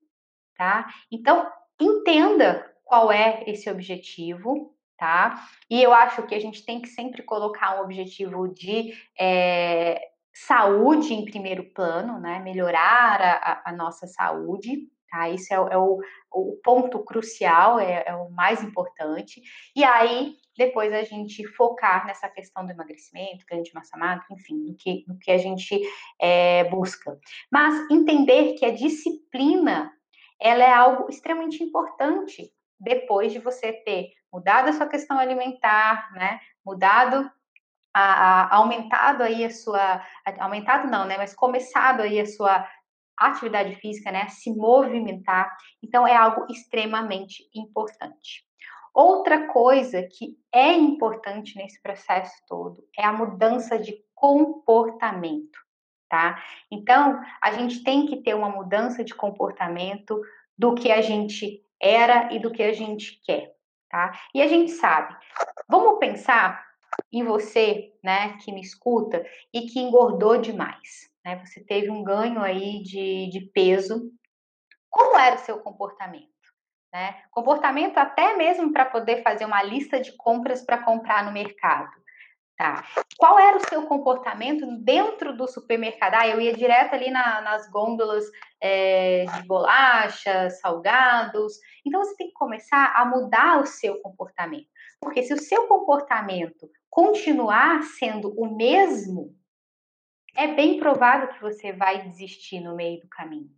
[0.59, 0.87] tá?
[1.11, 5.47] Então, entenda qual é esse objetivo, tá?
[5.71, 10.01] E eu acho que a gente tem que sempre colocar um objetivo de é,
[10.35, 12.40] saúde em primeiro plano, né?
[12.40, 15.29] Melhorar a, a nossa saúde, Tá?
[15.31, 19.40] Isso é, é o, o, ponto crucial, é, é, o mais importante.
[19.75, 24.66] E aí, depois a gente focar nessa questão do emagrecimento, ganho de massa magra, enfim,
[24.66, 25.81] do que, do que a gente
[26.21, 27.18] é, busca.
[27.51, 29.90] Mas entender que a disciplina,
[30.40, 36.40] ela é algo extremamente importante depois de você ter mudado a sua questão alimentar, né?
[36.64, 37.31] Mudado
[37.92, 40.07] a, a, aumentado aí a sua,
[40.38, 42.68] aumentado não, né, mas começado aí a sua
[43.16, 45.57] atividade física, né, se movimentar.
[45.83, 48.46] Então, é algo extremamente importante.
[48.94, 55.59] Outra coisa que é importante nesse processo todo é a mudança de comportamento,
[56.09, 56.42] tá?
[56.71, 60.21] Então, a gente tem que ter uma mudança de comportamento
[60.57, 63.55] do que a gente era e do que a gente quer,
[63.88, 64.12] tá?
[64.35, 65.16] E a gente sabe.
[65.68, 66.66] Vamos pensar
[67.12, 71.44] em você, né, que me escuta e que engordou demais né?
[71.44, 74.11] Você teve um ganho aí de, de peso.
[74.88, 76.27] Como era o seu comportamento?
[76.90, 77.23] Né?
[77.31, 81.92] Comportamento até mesmo para poder fazer uma lista de compras para comprar no mercado.
[82.59, 82.85] Tá.
[83.16, 86.14] Qual era o seu comportamento dentro do supermercado?
[86.14, 88.25] Ah, eu ia direto ali na, nas gôndolas
[88.61, 91.53] é, de bolachas, salgados.
[91.87, 94.66] Então você tem que começar a mudar o seu comportamento.
[95.01, 99.33] Porque se o seu comportamento continuar sendo o mesmo,
[100.37, 103.51] é bem provável que você vai desistir no meio do caminho,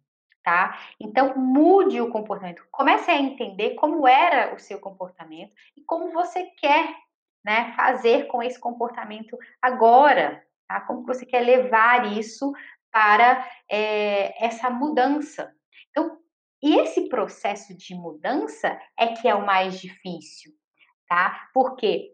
[0.42, 0.78] tá?
[1.00, 2.66] Então, mude o comportamento.
[2.70, 6.94] Comece a entender como era o seu comportamento e como você quer
[7.44, 10.80] né, fazer com esse comportamento agora, tá?
[10.82, 12.52] Como você quer levar isso
[12.92, 15.52] para é, essa mudança.
[15.90, 16.18] Então,
[16.62, 20.52] e esse processo de mudança é que é o mais difícil,
[21.08, 21.48] tá?
[21.54, 22.10] Porque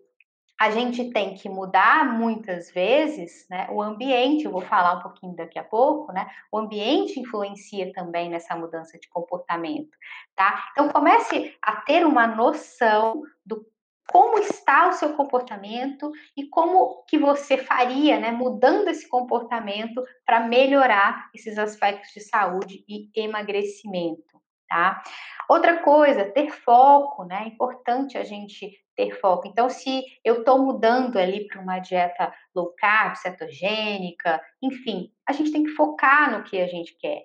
[0.59, 5.37] a gente tem que mudar muitas vezes né, o ambiente, eu vou falar um pouquinho
[5.37, 6.27] daqui a pouco, né?
[6.51, 9.91] O ambiente influencia também nessa mudança de comportamento,
[10.35, 10.69] tá?
[10.73, 13.67] Então comece a ter uma noção do
[14.11, 20.41] como está o seu comportamento e como que você faria, né, mudando esse comportamento para
[20.41, 25.03] melhorar esses aspectos de saúde e emagrecimento, tá?
[25.49, 27.45] Outra coisa, ter foco, né?
[27.45, 29.47] É importante a gente ter foco.
[29.47, 35.53] Então, se eu estou mudando ali para uma dieta low carb, cetogênica, enfim, a gente
[35.53, 37.25] tem que focar no que a gente quer.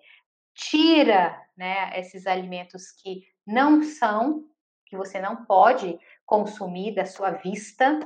[0.53, 4.43] Tira, né, esses alimentos que não são,
[4.85, 5.97] que você não pode
[6.31, 7.99] consumir da sua vista,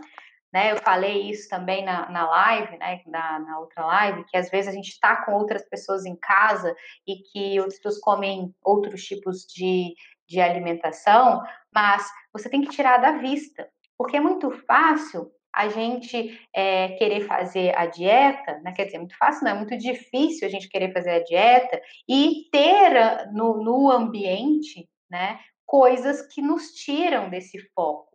[0.52, 0.72] né?
[0.72, 3.02] Eu falei isso também na, na live, né?
[3.06, 6.76] Na, na, outra live, que às vezes a gente está com outras pessoas em casa
[7.08, 9.94] e que pessoas comem outros tipos de,
[10.28, 16.42] de alimentação, mas você tem que tirar da vista, porque é muito fácil a gente
[16.54, 18.74] é, querer fazer a dieta, né?
[18.76, 21.80] Quer dizer, é muito fácil, não é muito difícil a gente querer fazer a dieta
[22.10, 28.15] e ter ah, no, no ambiente, né, coisas que nos tiram desse foco.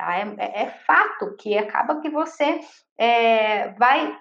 [0.00, 0.16] Tá?
[0.16, 2.60] É, é, é fato que acaba que você
[2.98, 4.16] é, vai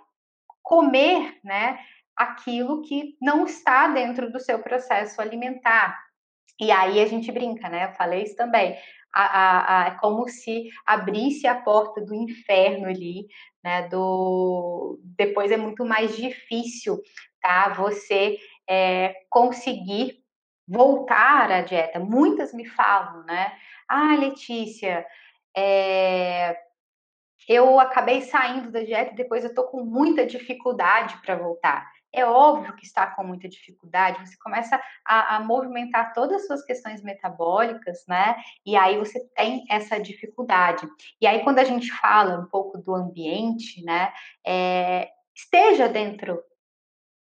[0.62, 1.80] comer, né,
[2.16, 5.98] aquilo que não está dentro do seu processo alimentar.
[6.60, 7.86] E aí a gente brinca, né?
[7.86, 8.78] Eu falei isso também.
[9.14, 13.26] A, a, a, é como se abrisse a porta do inferno ali,
[13.64, 13.88] né?
[13.88, 17.00] Do depois é muito mais difícil,
[17.42, 17.70] tá?
[17.70, 18.38] Você
[18.70, 20.22] é, conseguir
[20.68, 22.00] voltar à dieta.
[22.00, 23.54] Muitas me falam, né?
[23.88, 25.06] Ah, Letícia,
[25.60, 26.58] é,
[27.48, 31.90] eu acabei saindo da dieta e depois eu tô com muita dificuldade para voltar.
[32.14, 36.64] É óbvio que está com muita dificuldade, você começa a, a, movimentar todas as suas
[36.64, 38.36] questões metabólicas, né?
[38.66, 40.88] E aí você tem essa dificuldade.
[41.22, 44.12] E aí, quando a gente fala um pouco do ambiente, né?
[44.46, 46.42] É, esteja dentro,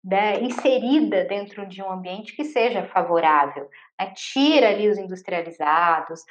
[0.02, 3.68] né, inserida dentro de um ambiente que seja favorável.
[3.98, 4.12] Né?
[4.14, 6.22] Tira ali os industrializados,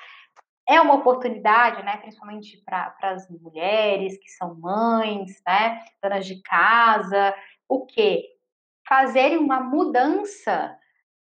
[0.70, 7.36] é uma oportunidade, né, principalmente para as mulheres que são mães, né, donas de casa,
[7.68, 8.24] o quê?
[8.90, 10.76] fazerem uma mudança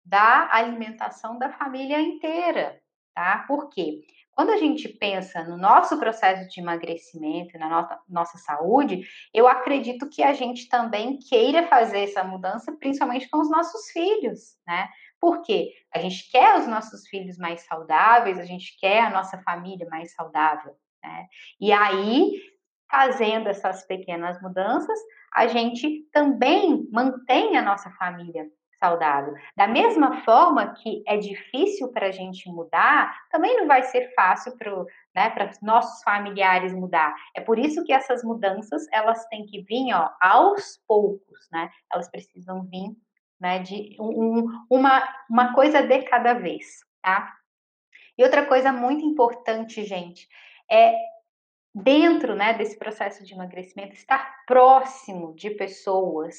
[0.04, 2.80] da alimentação da família inteira,
[3.14, 3.44] tá?
[3.46, 4.00] Por quê?
[4.32, 10.08] Quando a gente pensa no nosso processo de emagrecimento, na nossa, nossa saúde, eu acredito
[10.08, 14.88] que a gente também queira fazer essa mudança, principalmente com os nossos filhos, né?
[15.22, 15.72] Por quê?
[15.94, 20.12] A gente quer os nossos filhos mais saudáveis, a gente quer a nossa família mais
[20.14, 21.28] saudável, né?
[21.60, 22.40] E aí,
[22.90, 24.98] fazendo essas pequenas mudanças,
[25.32, 28.48] a gente também mantém a nossa família
[28.80, 29.32] saudável.
[29.56, 34.58] Da mesma forma que é difícil para a gente mudar, também não vai ser fácil
[34.58, 34.74] para
[35.14, 37.14] né, os nossos familiares mudar.
[37.36, 41.70] É por isso que essas mudanças elas têm que vir ó, aos poucos, né?
[41.92, 42.90] Elas precisam vir
[43.42, 47.36] né, de um, uma, uma coisa de cada vez, tá?
[48.16, 50.28] E outra coisa muito importante, gente,
[50.70, 50.94] é
[51.74, 56.36] dentro né, desse processo de emagrecimento, estar próximo de pessoas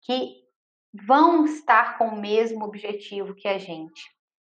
[0.00, 0.42] que
[1.06, 4.02] vão estar com o mesmo objetivo que a gente,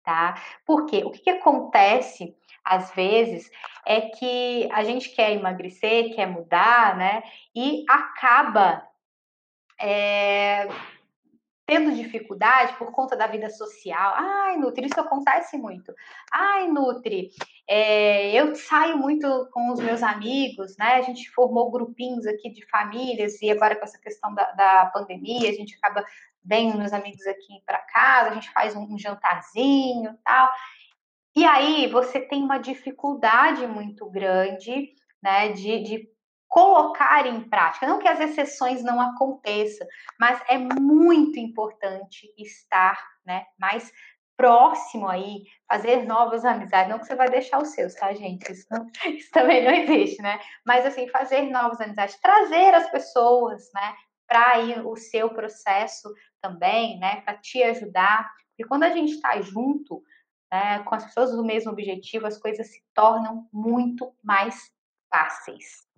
[0.02, 0.42] tá?
[0.64, 3.50] Porque o que, que acontece às vezes
[3.85, 7.22] é que a gente quer emagrecer, quer mudar, né?
[7.55, 8.83] E acaba
[9.78, 10.68] é,
[11.66, 14.14] tendo dificuldade por conta da vida social.
[14.16, 15.94] Ai, Nutri, isso acontece muito.
[16.33, 17.31] Ai, Nutri,
[17.68, 20.96] é, eu saio muito com os meus amigos, né?
[20.96, 25.48] A gente formou grupinhos aqui de famílias e agora com essa questão da, da pandemia,
[25.48, 26.05] a gente acaba
[26.44, 30.51] vendo meus amigos aqui para casa, a gente faz um, um jantarzinho tal.
[31.35, 36.12] E aí você tem uma dificuldade muito grande, né, de, de
[36.53, 37.87] colocar em prática.
[37.87, 39.87] Não que as exceções não aconteçam,
[40.21, 43.91] mas é muito importante estar né, mais
[44.37, 46.91] próximo aí, fazer novas amizades.
[46.91, 48.53] Não que você vai deixar os seus, tá, gente?
[48.53, 48.87] Isso, não,
[49.17, 50.38] isso também não existe, né?
[50.67, 53.95] Mas assim, fazer novas amizades, trazer as pessoas, né,
[54.29, 56.12] para o seu processo
[56.43, 58.31] também, né, para te ajudar.
[58.51, 60.03] Porque quando a gente está junto,
[60.53, 64.71] né, com as pessoas do mesmo objetivo, as coisas se tornam muito mais
[65.11, 65.91] fáceis.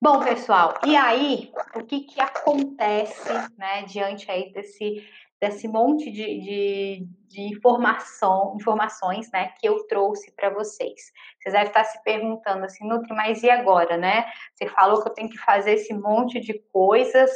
[0.00, 5.02] Bom, pessoal, e aí, o que que acontece, né, diante aí desse,
[5.40, 11.12] desse monte de, de, de informação, informações, né, que eu trouxe para vocês?
[11.40, 14.30] Vocês devem estar se perguntando assim, Nutri, mas e agora, né?
[14.54, 17.30] Você falou que eu tenho que fazer esse monte de coisas,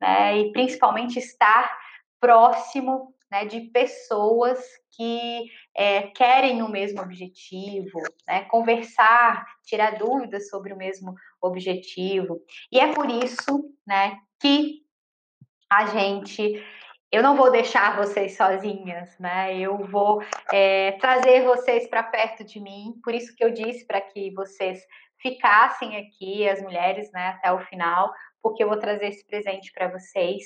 [0.00, 1.78] né, e principalmente estar
[2.18, 4.58] próximo né, de pessoas
[4.92, 12.40] que é, querem o mesmo objetivo, né, conversar, tirar dúvidas sobre o mesmo objetivo.
[12.70, 14.86] E é por isso né, que
[15.70, 16.62] a gente.
[17.10, 19.56] Eu não vou deixar vocês sozinhas, né?
[19.56, 20.20] Eu vou
[20.52, 22.94] é, trazer vocês para perto de mim.
[23.02, 24.82] Por isso que eu disse para que vocês
[25.18, 28.12] ficassem aqui, as mulheres, né, até o final,
[28.42, 30.44] porque eu vou trazer esse presente para vocês.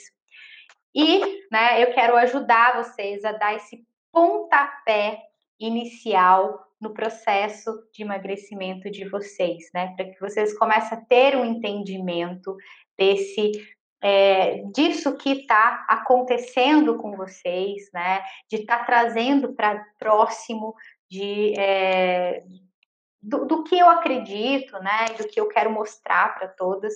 [0.94, 5.20] E né, eu quero ajudar vocês a dar esse pontapé
[5.58, 9.94] inicial no processo de emagrecimento de vocês, né?
[9.94, 12.56] Para que vocês comecem a ter um entendimento
[12.96, 13.52] desse
[14.02, 18.22] é, disso que está acontecendo com vocês, né?
[18.48, 20.74] De estar tá trazendo para próximo
[21.08, 22.42] de é,
[23.22, 25.04] do, do, que eu acredito, né?
[25.18, 26.94] Do que eu quero mostrar para todas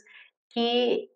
[0.49, 1.11] que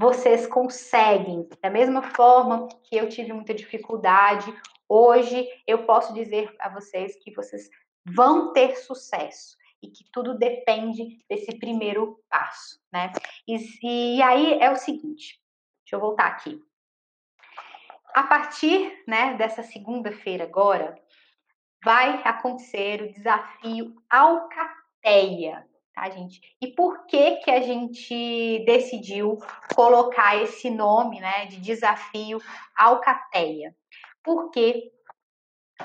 [0.00, 1.46] vocês conseguem.
[1.62, 4.50] Da mesma forma que eu tive muita dificuldade,
[4.88, 7.68] hoje eu posso dizer a vocês que vocês
[8.06, 9.60] vão ter sucesso.
[9.82, 13.10] e que tudo depende desse primeiro passo, né?
[13.48, 15.40] E, e aí é o seguinte,
[15.82, 16.62] deixa eu voltar aqui.
[18.12, 20.94] A partir né, dessa segunda-feira agora,
[21.82, 26.40] vai acontecer o desafio Alcateia, tá, gente?
[26.60, 29.38] E por que que a gente decidiu
[29.74, 32.40] colocar esse nome, né, de desafio
[32.76, 33.74] Alcateia?
[34.22, 34.90] Porque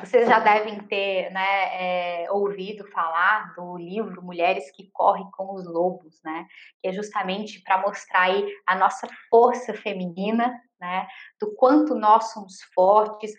[0.02, 5.66] vocês já devem ter né, é, ouvido falar do livro Mulheres que Correm com os
[5.66, 6.46] Lobos, né?
[6.82, 11.08] Que é justamente para mostrar aí a nossa força feminina, né?
[11.40, 13.34] Do quanto nós somos fortes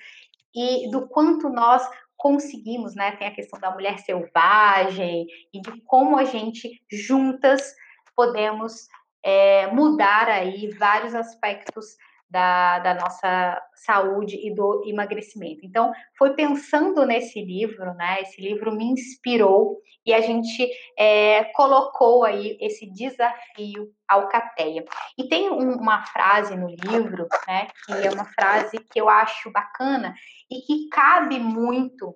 [0.55, 1.87] e do quanto nós
[2.17, 3.13] conseguimos, né?
[3.13, 7.75] Tem a questão da mulher selvagem e de como a gente juntas
[8.15, 8.89] podemos
[9.23, 11.97] é, mudar aí vários aspectos
[12.29, 15.61] da, da, nossa saúde e do emagrecimento.
[15.65, 18.21] Então, foi pensando nesse livro, né?
[18.21, 24.85] Esse livro me inspirou e a gente é, colocou aí esse desafio ao Cateia.
[25.17, 27.69] E tem um, uma frase no livro, né?
[27.85, 30.15] Que é uma frase que eu acho bacana
[30.51, 32.15] e que cabe muito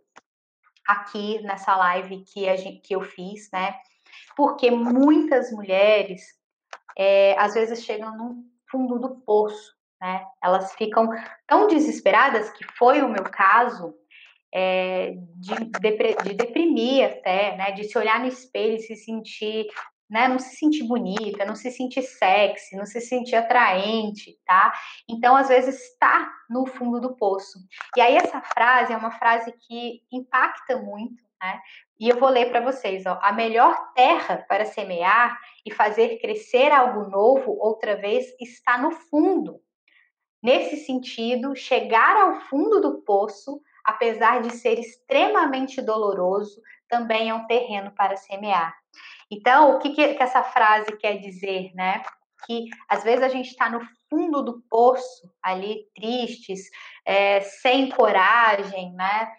[0.86, 3.78] aqui nessa live que, a gente, que eu fiz, né?
[4.36, 6.22] Porque muitas mulheres
[6.96, 10.24] é, às vezes chegam no fundo do poço né?
[10.42, 11.08] Elas ficam
[11.46, 13.94] tão desesperadas, que foi o meu caso,
[14.52, 15.54] é, de,
[16.24, 17.72] de, deprimir até, né?
[17.72, 19.66] De se olhar no espelho e se sentir,
[20.10, 20.26] né?
[20.26, 24.72] Não se sentir bonita, não se sentir sexy, não se sentir atraente, tá?
[25.08, 27.58] Então, às vezes, está no fundo do poço.
[27.96, 31.60] E aí, essa frase é uma frase que impacta muito, né?
[31.98, 33.18] E eu vou ler para vocês, ó.
[33.22, 39.60] A melhor terra para semear e fazer crescer algo novo outra vez está no fundo.
[40.42, 47.46] Nesse sentido, chegar ao fundo do poço, apesar de ser extremamente doloroso, também é um
[47.46, 48.79] terreno para semear.
[49.30, 52.02] Então, o que, que essa frase quer dizer, né?
[52.46, 56.62] Que às vezes a gente está no fundo do poço, ali tristes,
[57.04, 59.32] é, sem coragem, né?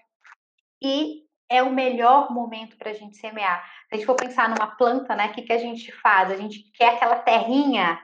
[0.81, 3.63] E é o melhor momento para a gente semear.
[3.89, 5.27] Se a gente for pensar numa planta, né?
[5.27, 6.31] O que, que a gente faz?
[6.31, 7.99] A gente quer aquela terrinha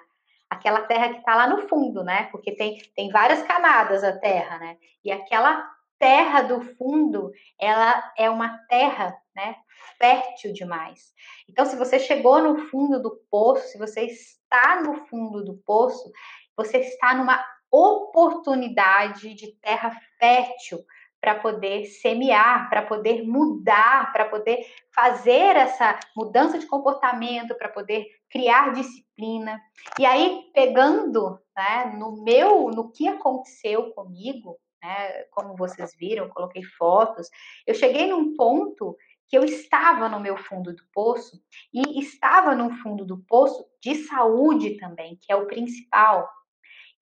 [0.50, 2.24] aquela terra que está lá no fundo, né?
[2.32, 4.78] Porque tem, tem várias camadas a terra, né?
[5.04, 5.70] E aquela
[6.00, 9.56] terra do fundo, ela é uma terra, né?
[9.98, 11.14] Fértil demais.
[11.50, 16.12] Então, se você chegou no fundo do poço, se você está no fundo do poço,
[16.56, 20.80] você está numa oportunidade de terra fértil
[21.20, 28.06] para poder semear, para poder mudar, para poder fazer essa mudança de comportamento, para poder
[28.30, 29.60] criar disciplina.
[30.00, 36.64] E aí, pegando né, no meu, no que aconteceu comigo, né, como vocês viram, coloquei
[36.64, 37.30] fotos,
[37.66, 38.96] eu cheguei num ponto
[39.28, 41.42] que eu estava no meu fundo do poço
[41.74, 46.30] e estava no fundo do poço de saúde também, que é o principal.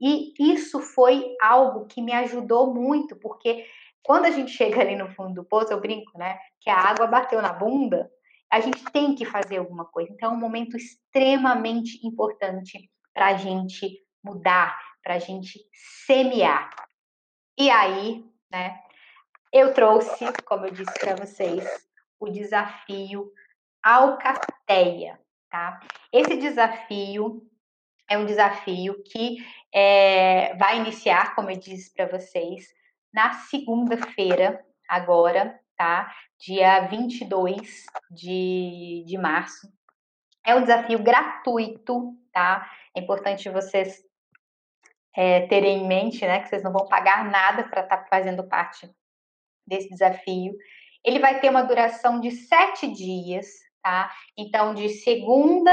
[0.02, 3.66] E isso foi algo que me ajudou muito, porque
[4.04, 6.38] quando a gente chega ali no fundo do poço, eu brinco, né?
[6.60, 8.10] Que a água bateu na bunda,
[8.52, 10.12] a gente tem que fazer alguma coisa.
[10.12, 15.60] Então, é um momento extremamente importante para a gente mudar, para a gente
[16.06, 16.70] semear.
[17.58, 18.82] E aí, né?
[19.51, 21.64] Eu trouxe, como eu disse para vocês,
[22.20, 23.32] o desafio
[23.82, 25.80] Alcateia, tá?
[26.12, 27.41] Esse desafio
[28.10, 29.38] é um desafio que
[29.74, 32.68] é, vai iniciar, como eu disse para vocês,
[33.14, 36.14] na segunda-feira, agora, tá?
[36.38, 39.72] Dia 22 de, de março.
[40.45, 42.70] É um desafio gratuito, tá?
[42.93, 44.03] É importante vocês
[45.16, 48.43] é, terem em mente, né, que vocês não vão pagar nada para estar tá fazendo
[48.47, 48.89] parte
[49.66, 50.53] desse desafio.
[51.03, 53.47] Ele vai ter uma duração de sete dias,
[53.82, 54.11] tá?
[54.38, 55.72] Então, de segunda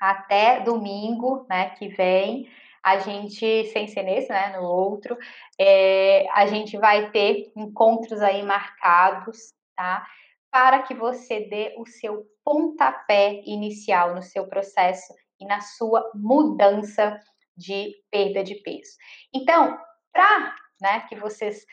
[0.00, 2.48] até domingo, né, que vem,
[2.82, 5.16] a gente, sem ser nesse, né, no outro,
[5.58, 10.06] é, a gente vai ter encontros aí marcados, tá?
[10.50, 17.20] Para que você dê o seu pontapé inicial no seu processo e na sua mudança
[17.58, 18.92] de perda de peso.
[19.34, 19.76] Então,
[20.12, 21.66] para né, que vocês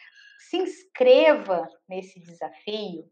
[0.49, 3.05] se inscreva nesse desafio,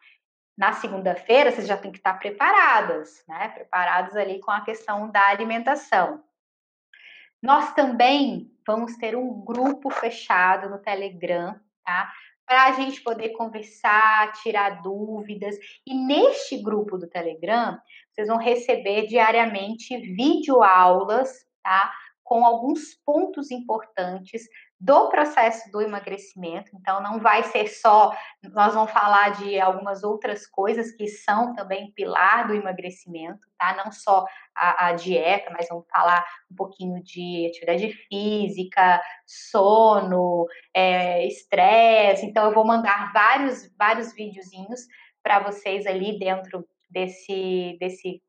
[0.57, 3.49] na segunda-feira, vocês já têm que estar preparadas, né?
[3.49, 6.23] Preparados ali com a questão da alimentação.
[7.41, 12.11] Nós também vamos ter um grupo fechado no Telegram, tá?
[12.45, 15.55] para a gente poder conversar, tirar dúvidas.
[15.85, 17.79] E neste grupo do Telegram,
[18.11, 21.31] vocês vão receber diariamente videoaulas,
[21.63, 21.91] tá?
[22.23, 24.43] Com alguns pontos importantes
[24.83, 26.69] do processo do emagrecimento.
[26.75, 28.11] Então, não vai ser só,
[28.51, 33.73] nós vamos falar de algumas outras coisas que são também pilar do emagrecimento, tá?
[33.77, 41.25] Não só a, a dieta, mas vamos falar um pouquinho de atividade física, sono, é,
[41.27, 42.25] estresse.
[42.25, 44.81] Então, eu vou mandar vários, vários videozinhos
[45.23, 48.21] para vocês ali dentro desse, desse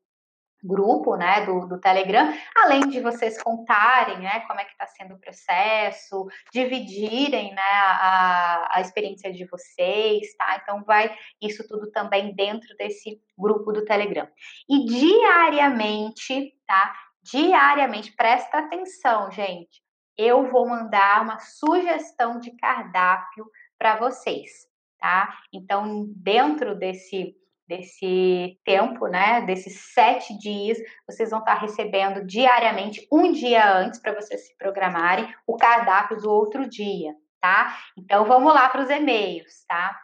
[0.65, 5.15] grupo, né, do, do Telegram, além de vocês contarem, né, como é que está sendo
[5.15, 10.59] o processo, dividirem, né, a, a experiência de vocês, tá?
[10.61, 14.27] Então vai isso tudo também dentro desse grupo do Telegram.
[14.69, 16.95] E diariamente, tá?
[17.23, 19.83] Diariamente, presta atenção, gente.
[20.17, 23.45] Eu vou mandar uma sugestão de cardápio
[23.77, 24.67] para vocês,
[24.99, 25.37] tá?
[25.51, 27.35] Então, dentro desse
[27.67, 34.13] desse tempo, né, desses sete dias, vocês vão estar recebendo diariamente, um dia antes, para
[34.13, 37.75] vocês se programarem, o cardápio do outro dia, tá?
[37.97, 39.99] Então, vamos lá para os e-mails, tá?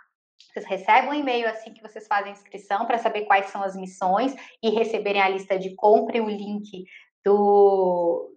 [0.52, 4.36] Vocês recebem um e-mail assim que vocês fazem inscrição para saber quais são as missões
[4.62, 6.86] e receberem a lista de compra e o link
[7.24, 8.34] do,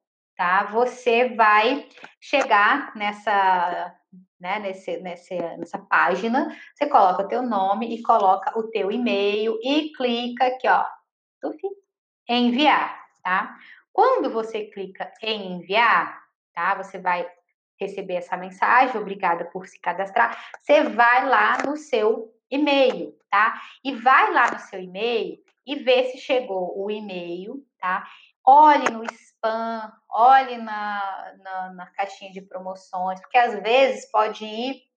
[0.41, 0.65] tá?
[0.73, 1.87] Você vai
[2.19, 3.95] chegar nessa
[4.41, 9.59] né, nesse, nesse, nessa página, você coloca o teu nome e coloca o teu e-mail
[9.63, 10.87] e clica aqui, ó,
[12.27, 13.55] enviar, tá?
[13.93, 16.19] Quando você clica em enviar,
[16.55, 16.75] tá?
[16.77, 17.31] Você vai
[17.79, 20.43] receber essa mensagem, obrigada por se cadastrar.
[20.59, 23.61] Você vai lá no seu e-mail, tá?
[23.85, 28.07] E vai lá no seu e-mail e vê se chegou o e-mail, tá?
[28.51, 34.91] Olhe no spam, olhe na, na, na caixinha de promoções, porque às vezes pode ir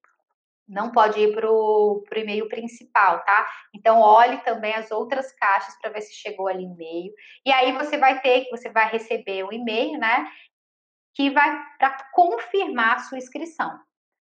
[0.66, 3.45] não pode ir para o e-mail principal, tá?
[3.76, 7.14] Então olhe também as outras caixas para ver se chegou ali e-mail.
[7.45, 10.26] E aí você vai ter, você vai receber o e-mail, né?
[11.14, 13.78] Que vai para confirmar a sua inscrição.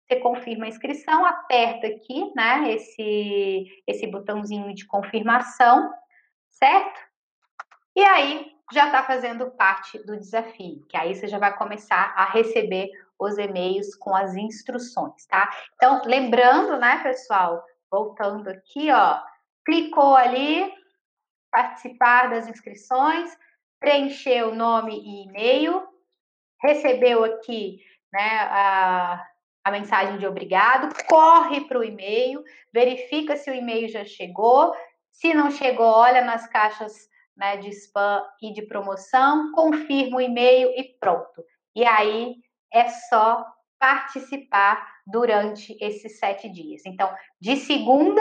[0.07, 2.73] Você confirma a inscrição, aperta aqui, né?
[2.75, 5.93] Esse, esse botãozinho de confirmação,
[6.51, 7.01] certo?
[7.97, 12.27] E aí já está fazendo parte do desafio, que aí você já vai começar a
[12.27, 15.51] receber os e-mails com as instruções, tá?
[15.75, 19.21] Então, lembrando, né, pessoal, voltando aqui, ó,
[19.65, 20.73] clicou ali,
[21.51, 23.37] participar das inscrições,
[23.79, 25.87] preencheu nome e e-mail,
[26.63, 27.79] recebeu aqui,
[28.13, 29.27] né, a,
[29.65, 32.43] a mensagem de obrigado, corre para o e-mail,
[32.73, 34.75] verifica se o e-mail já chegou,
[35.11, 37.10] se não chegou, olha nas caixas
[37.41, 41.43] né, de spam e de promoção, confirma o e-mail e pronto.
[41.75, 42.37] E aí
[42.71, 43.47] é só
[43.79, 46.83] participar durante esses sete dias.
[46.85, 47.11] Então,
[47.41, 48.21] de segunda,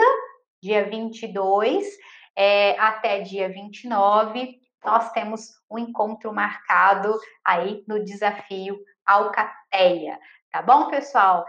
[0.62, 1.86] dia 22,
[2.34, 7.14] é, até dia 29, nós temos um encontro marcado
[7.44, 10.18] aí no desafio Alcateia.
[10.52, 11.46] Tá bom, pessoal?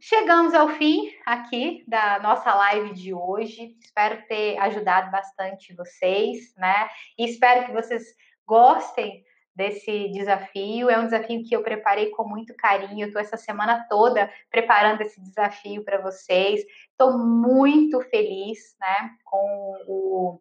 [0.00, 3.76] Chegamos ao fim aqui da nossa live de hoje.
[3.80, 6.88] Espero ter ajudado bastante vocês, né?
[7.16, 8.02] E espero que vocês
[8.44, 10.90] gostem desse desafio.
[10.90, 13.06] É um desafio que eu preparei com muito carinho.
[13.06, 16.64] Estou essa semana toda preparando esse desafio para vocês.
[16.90, 20.40] Estou muito feliz, né, com o,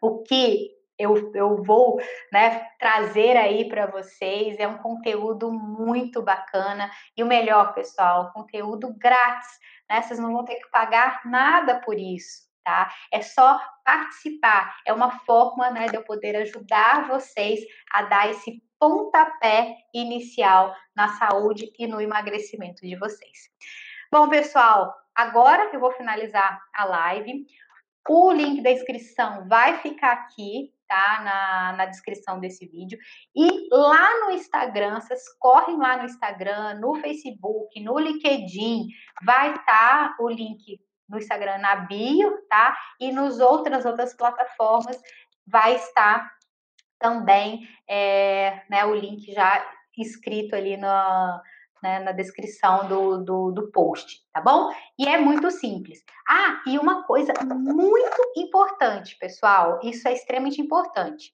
[0.00, 1.98] o que eu, eu vou
[2.30, 4.58] né, trazer aí para vocês.
[4.58, 6.90] É um conteúdo muito bacana.
[7.16, 9.48] E o melhor, pessoal, conteúdo grátis.
[9.88, 10.02] Né?
[10.02, 12.48] Vocês não vão ter que pagar nada por isso.
[12.62, 12.92] Tá?
[13.10, 14.76] É só participar.
[14.86, 21.08] É uma forma né, de eu poder ajudar vocês a dar esse pontapé inicial na
[21.18, 23.50] saúde e no emagrecimento de vocês.
[24.12, 27.46] Bom, pessoal, agora eu vou finalizar a live.
[28.08, 31.20] O link da inscrição vai ficar aqui, tá?
[31.22, 32.98] Na, na descrição desse vídeo.
[33.32, 38.88] E lá no Instagram, vocês correm lá no Instagram, no Facebook, no LinkedIn,
[39.24, 42.76] vai estar tá o link no Instagram na bio, tá?
[42.98, 45.00] E nos outras outras plataformas
[45.46, 46.28] vai estar
[46.98, 49.64] também é, né, o link já
[49.96, 51.40] escrito ali na,
[51.82, 54.70] né, na descrição do, do, do post, tá bom?
[54.98, 56.02] E é muito simples.
[56.28, 61.32] Ah, e uma coisa muito importante, pessoal, isso é extremamente importante.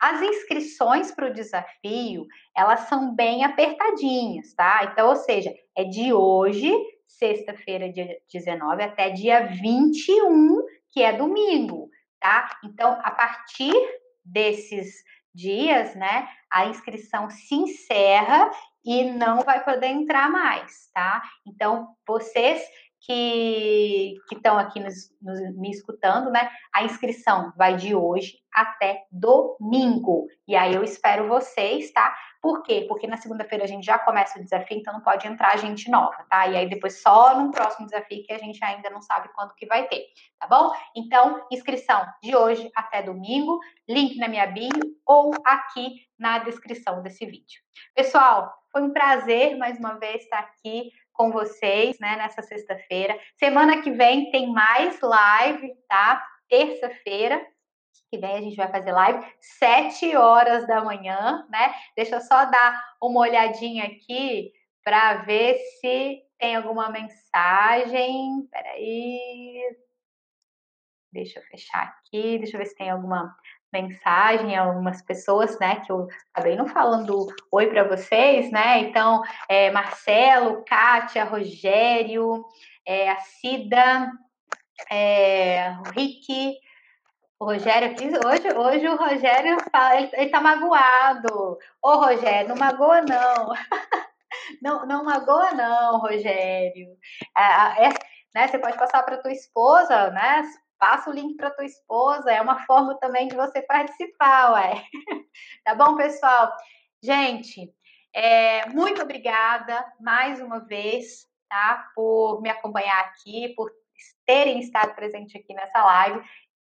[0.00, 4.90] As inscrições para o desafio, elas são bem apertadinhas, tá?
[4.92, 6.70] Então, ou seja, é de hoje,
[7.06, 11.88] sexta-feira, dia 19, até dia 21, que é domingo,
[12.20, 12.58] tá?
[12.62, 13.74] Então, a partir
[14.22, 15.02] desses
[15.34, 18.50] dias, né, a inscrição se encerra
[18.86, 21.20] e não vai poder entrar mais, tá?
[21.44, 22.62] Então, vocês
[23.00, 26.50] que estão aqui nos, nos, me escutando, né?
[26.74, 30.26] A inscrição vai de hoje até domingo.
[30.48, 32.16] E aí eu espero vocês, tá?
[32.40, 32.84] Por quê?
[32.88, 36.24] Porque na segunda-feira a gente já começa o desafio, então não pode entrar gente nova,
[36.30, 36.46] tá?
[36.46, 39.66] E aí depois só no próximo desafio que a gente ainda não sabe quando que
[39.66, 40.04] vai ter,
[40.38, 40.72] tá bom?
[40.94, 44.70] Então, inscrição de hoje até domingo, link na minha bio
[45.04, 47.60] ou aqui na descrição desse vídeo.
[47.94, 53.18] Pessoal, foi um prazer mais uma vez estar aqui com vocês, né, nessa sexta-feira.
[53.38, 56.24] Semana que vem tem mais live, tá?
[56.48, 57.44] Terça-feira,
[58.10, 61.74] que vem a gente vai fazer live, sete horas da manhã, né?
[61.96, 64.52] Deixa eu só dar uma olhadinha aqui
[64.84, 68.46] para ver se tem alguma mensagem.
[68.50, 69.76] Peraí.
[71.12, 73.34] Deixa eu fechar aqui, deixa eu ver se tem alguma
[73.72, 79.22] mensagem a algumas pessoas, né, que eu acabei não falando oi para vocês, né, então,
[79.48, 82.44] é, Marcelo, Kátia, Rogério,
[82.86, 84.10] é, a Cida,
[84.90, 86.56] é, o Rick,
[87.38, 87.94] o Rogério
[88.24, 91.58] hoje, hoje o Rogério fala, ele, ele tá magoado.
[91.82, 93.52] Ô, Rogério, não magoa não.
[94.62, 96.96] não, não magoa não, Rogério.
[97.36, 97.88] É, é,
[98.34, 100.44] né, você pode passar para tua esposa, né,
[100.78, 104.84] passa o link para tua esposa, é uma forma também de você participar, ué.
[105.64, 106.52] tá bom, pessoal?
[107.02, 107.72] Gente,
[108.14, 111.90] é, muito obrigada mais uma vez, tá?
[111.94, 113.70] Por me acompanhar aqui, por
[114.24, 116.22] terem estado presente aqui nessa live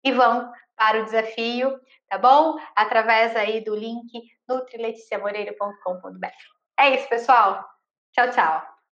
[0.03, 1.79] e vão para o desafio,
[2.09, 2.57] tá bom?
[2.75, 4.11] Através aí do link
[4.47, 6.27] nutrileticiamoreira.com.br.
[6.77, 7.67] É isso, pessoal.
[8.11, 8.74] Tchau, tchau.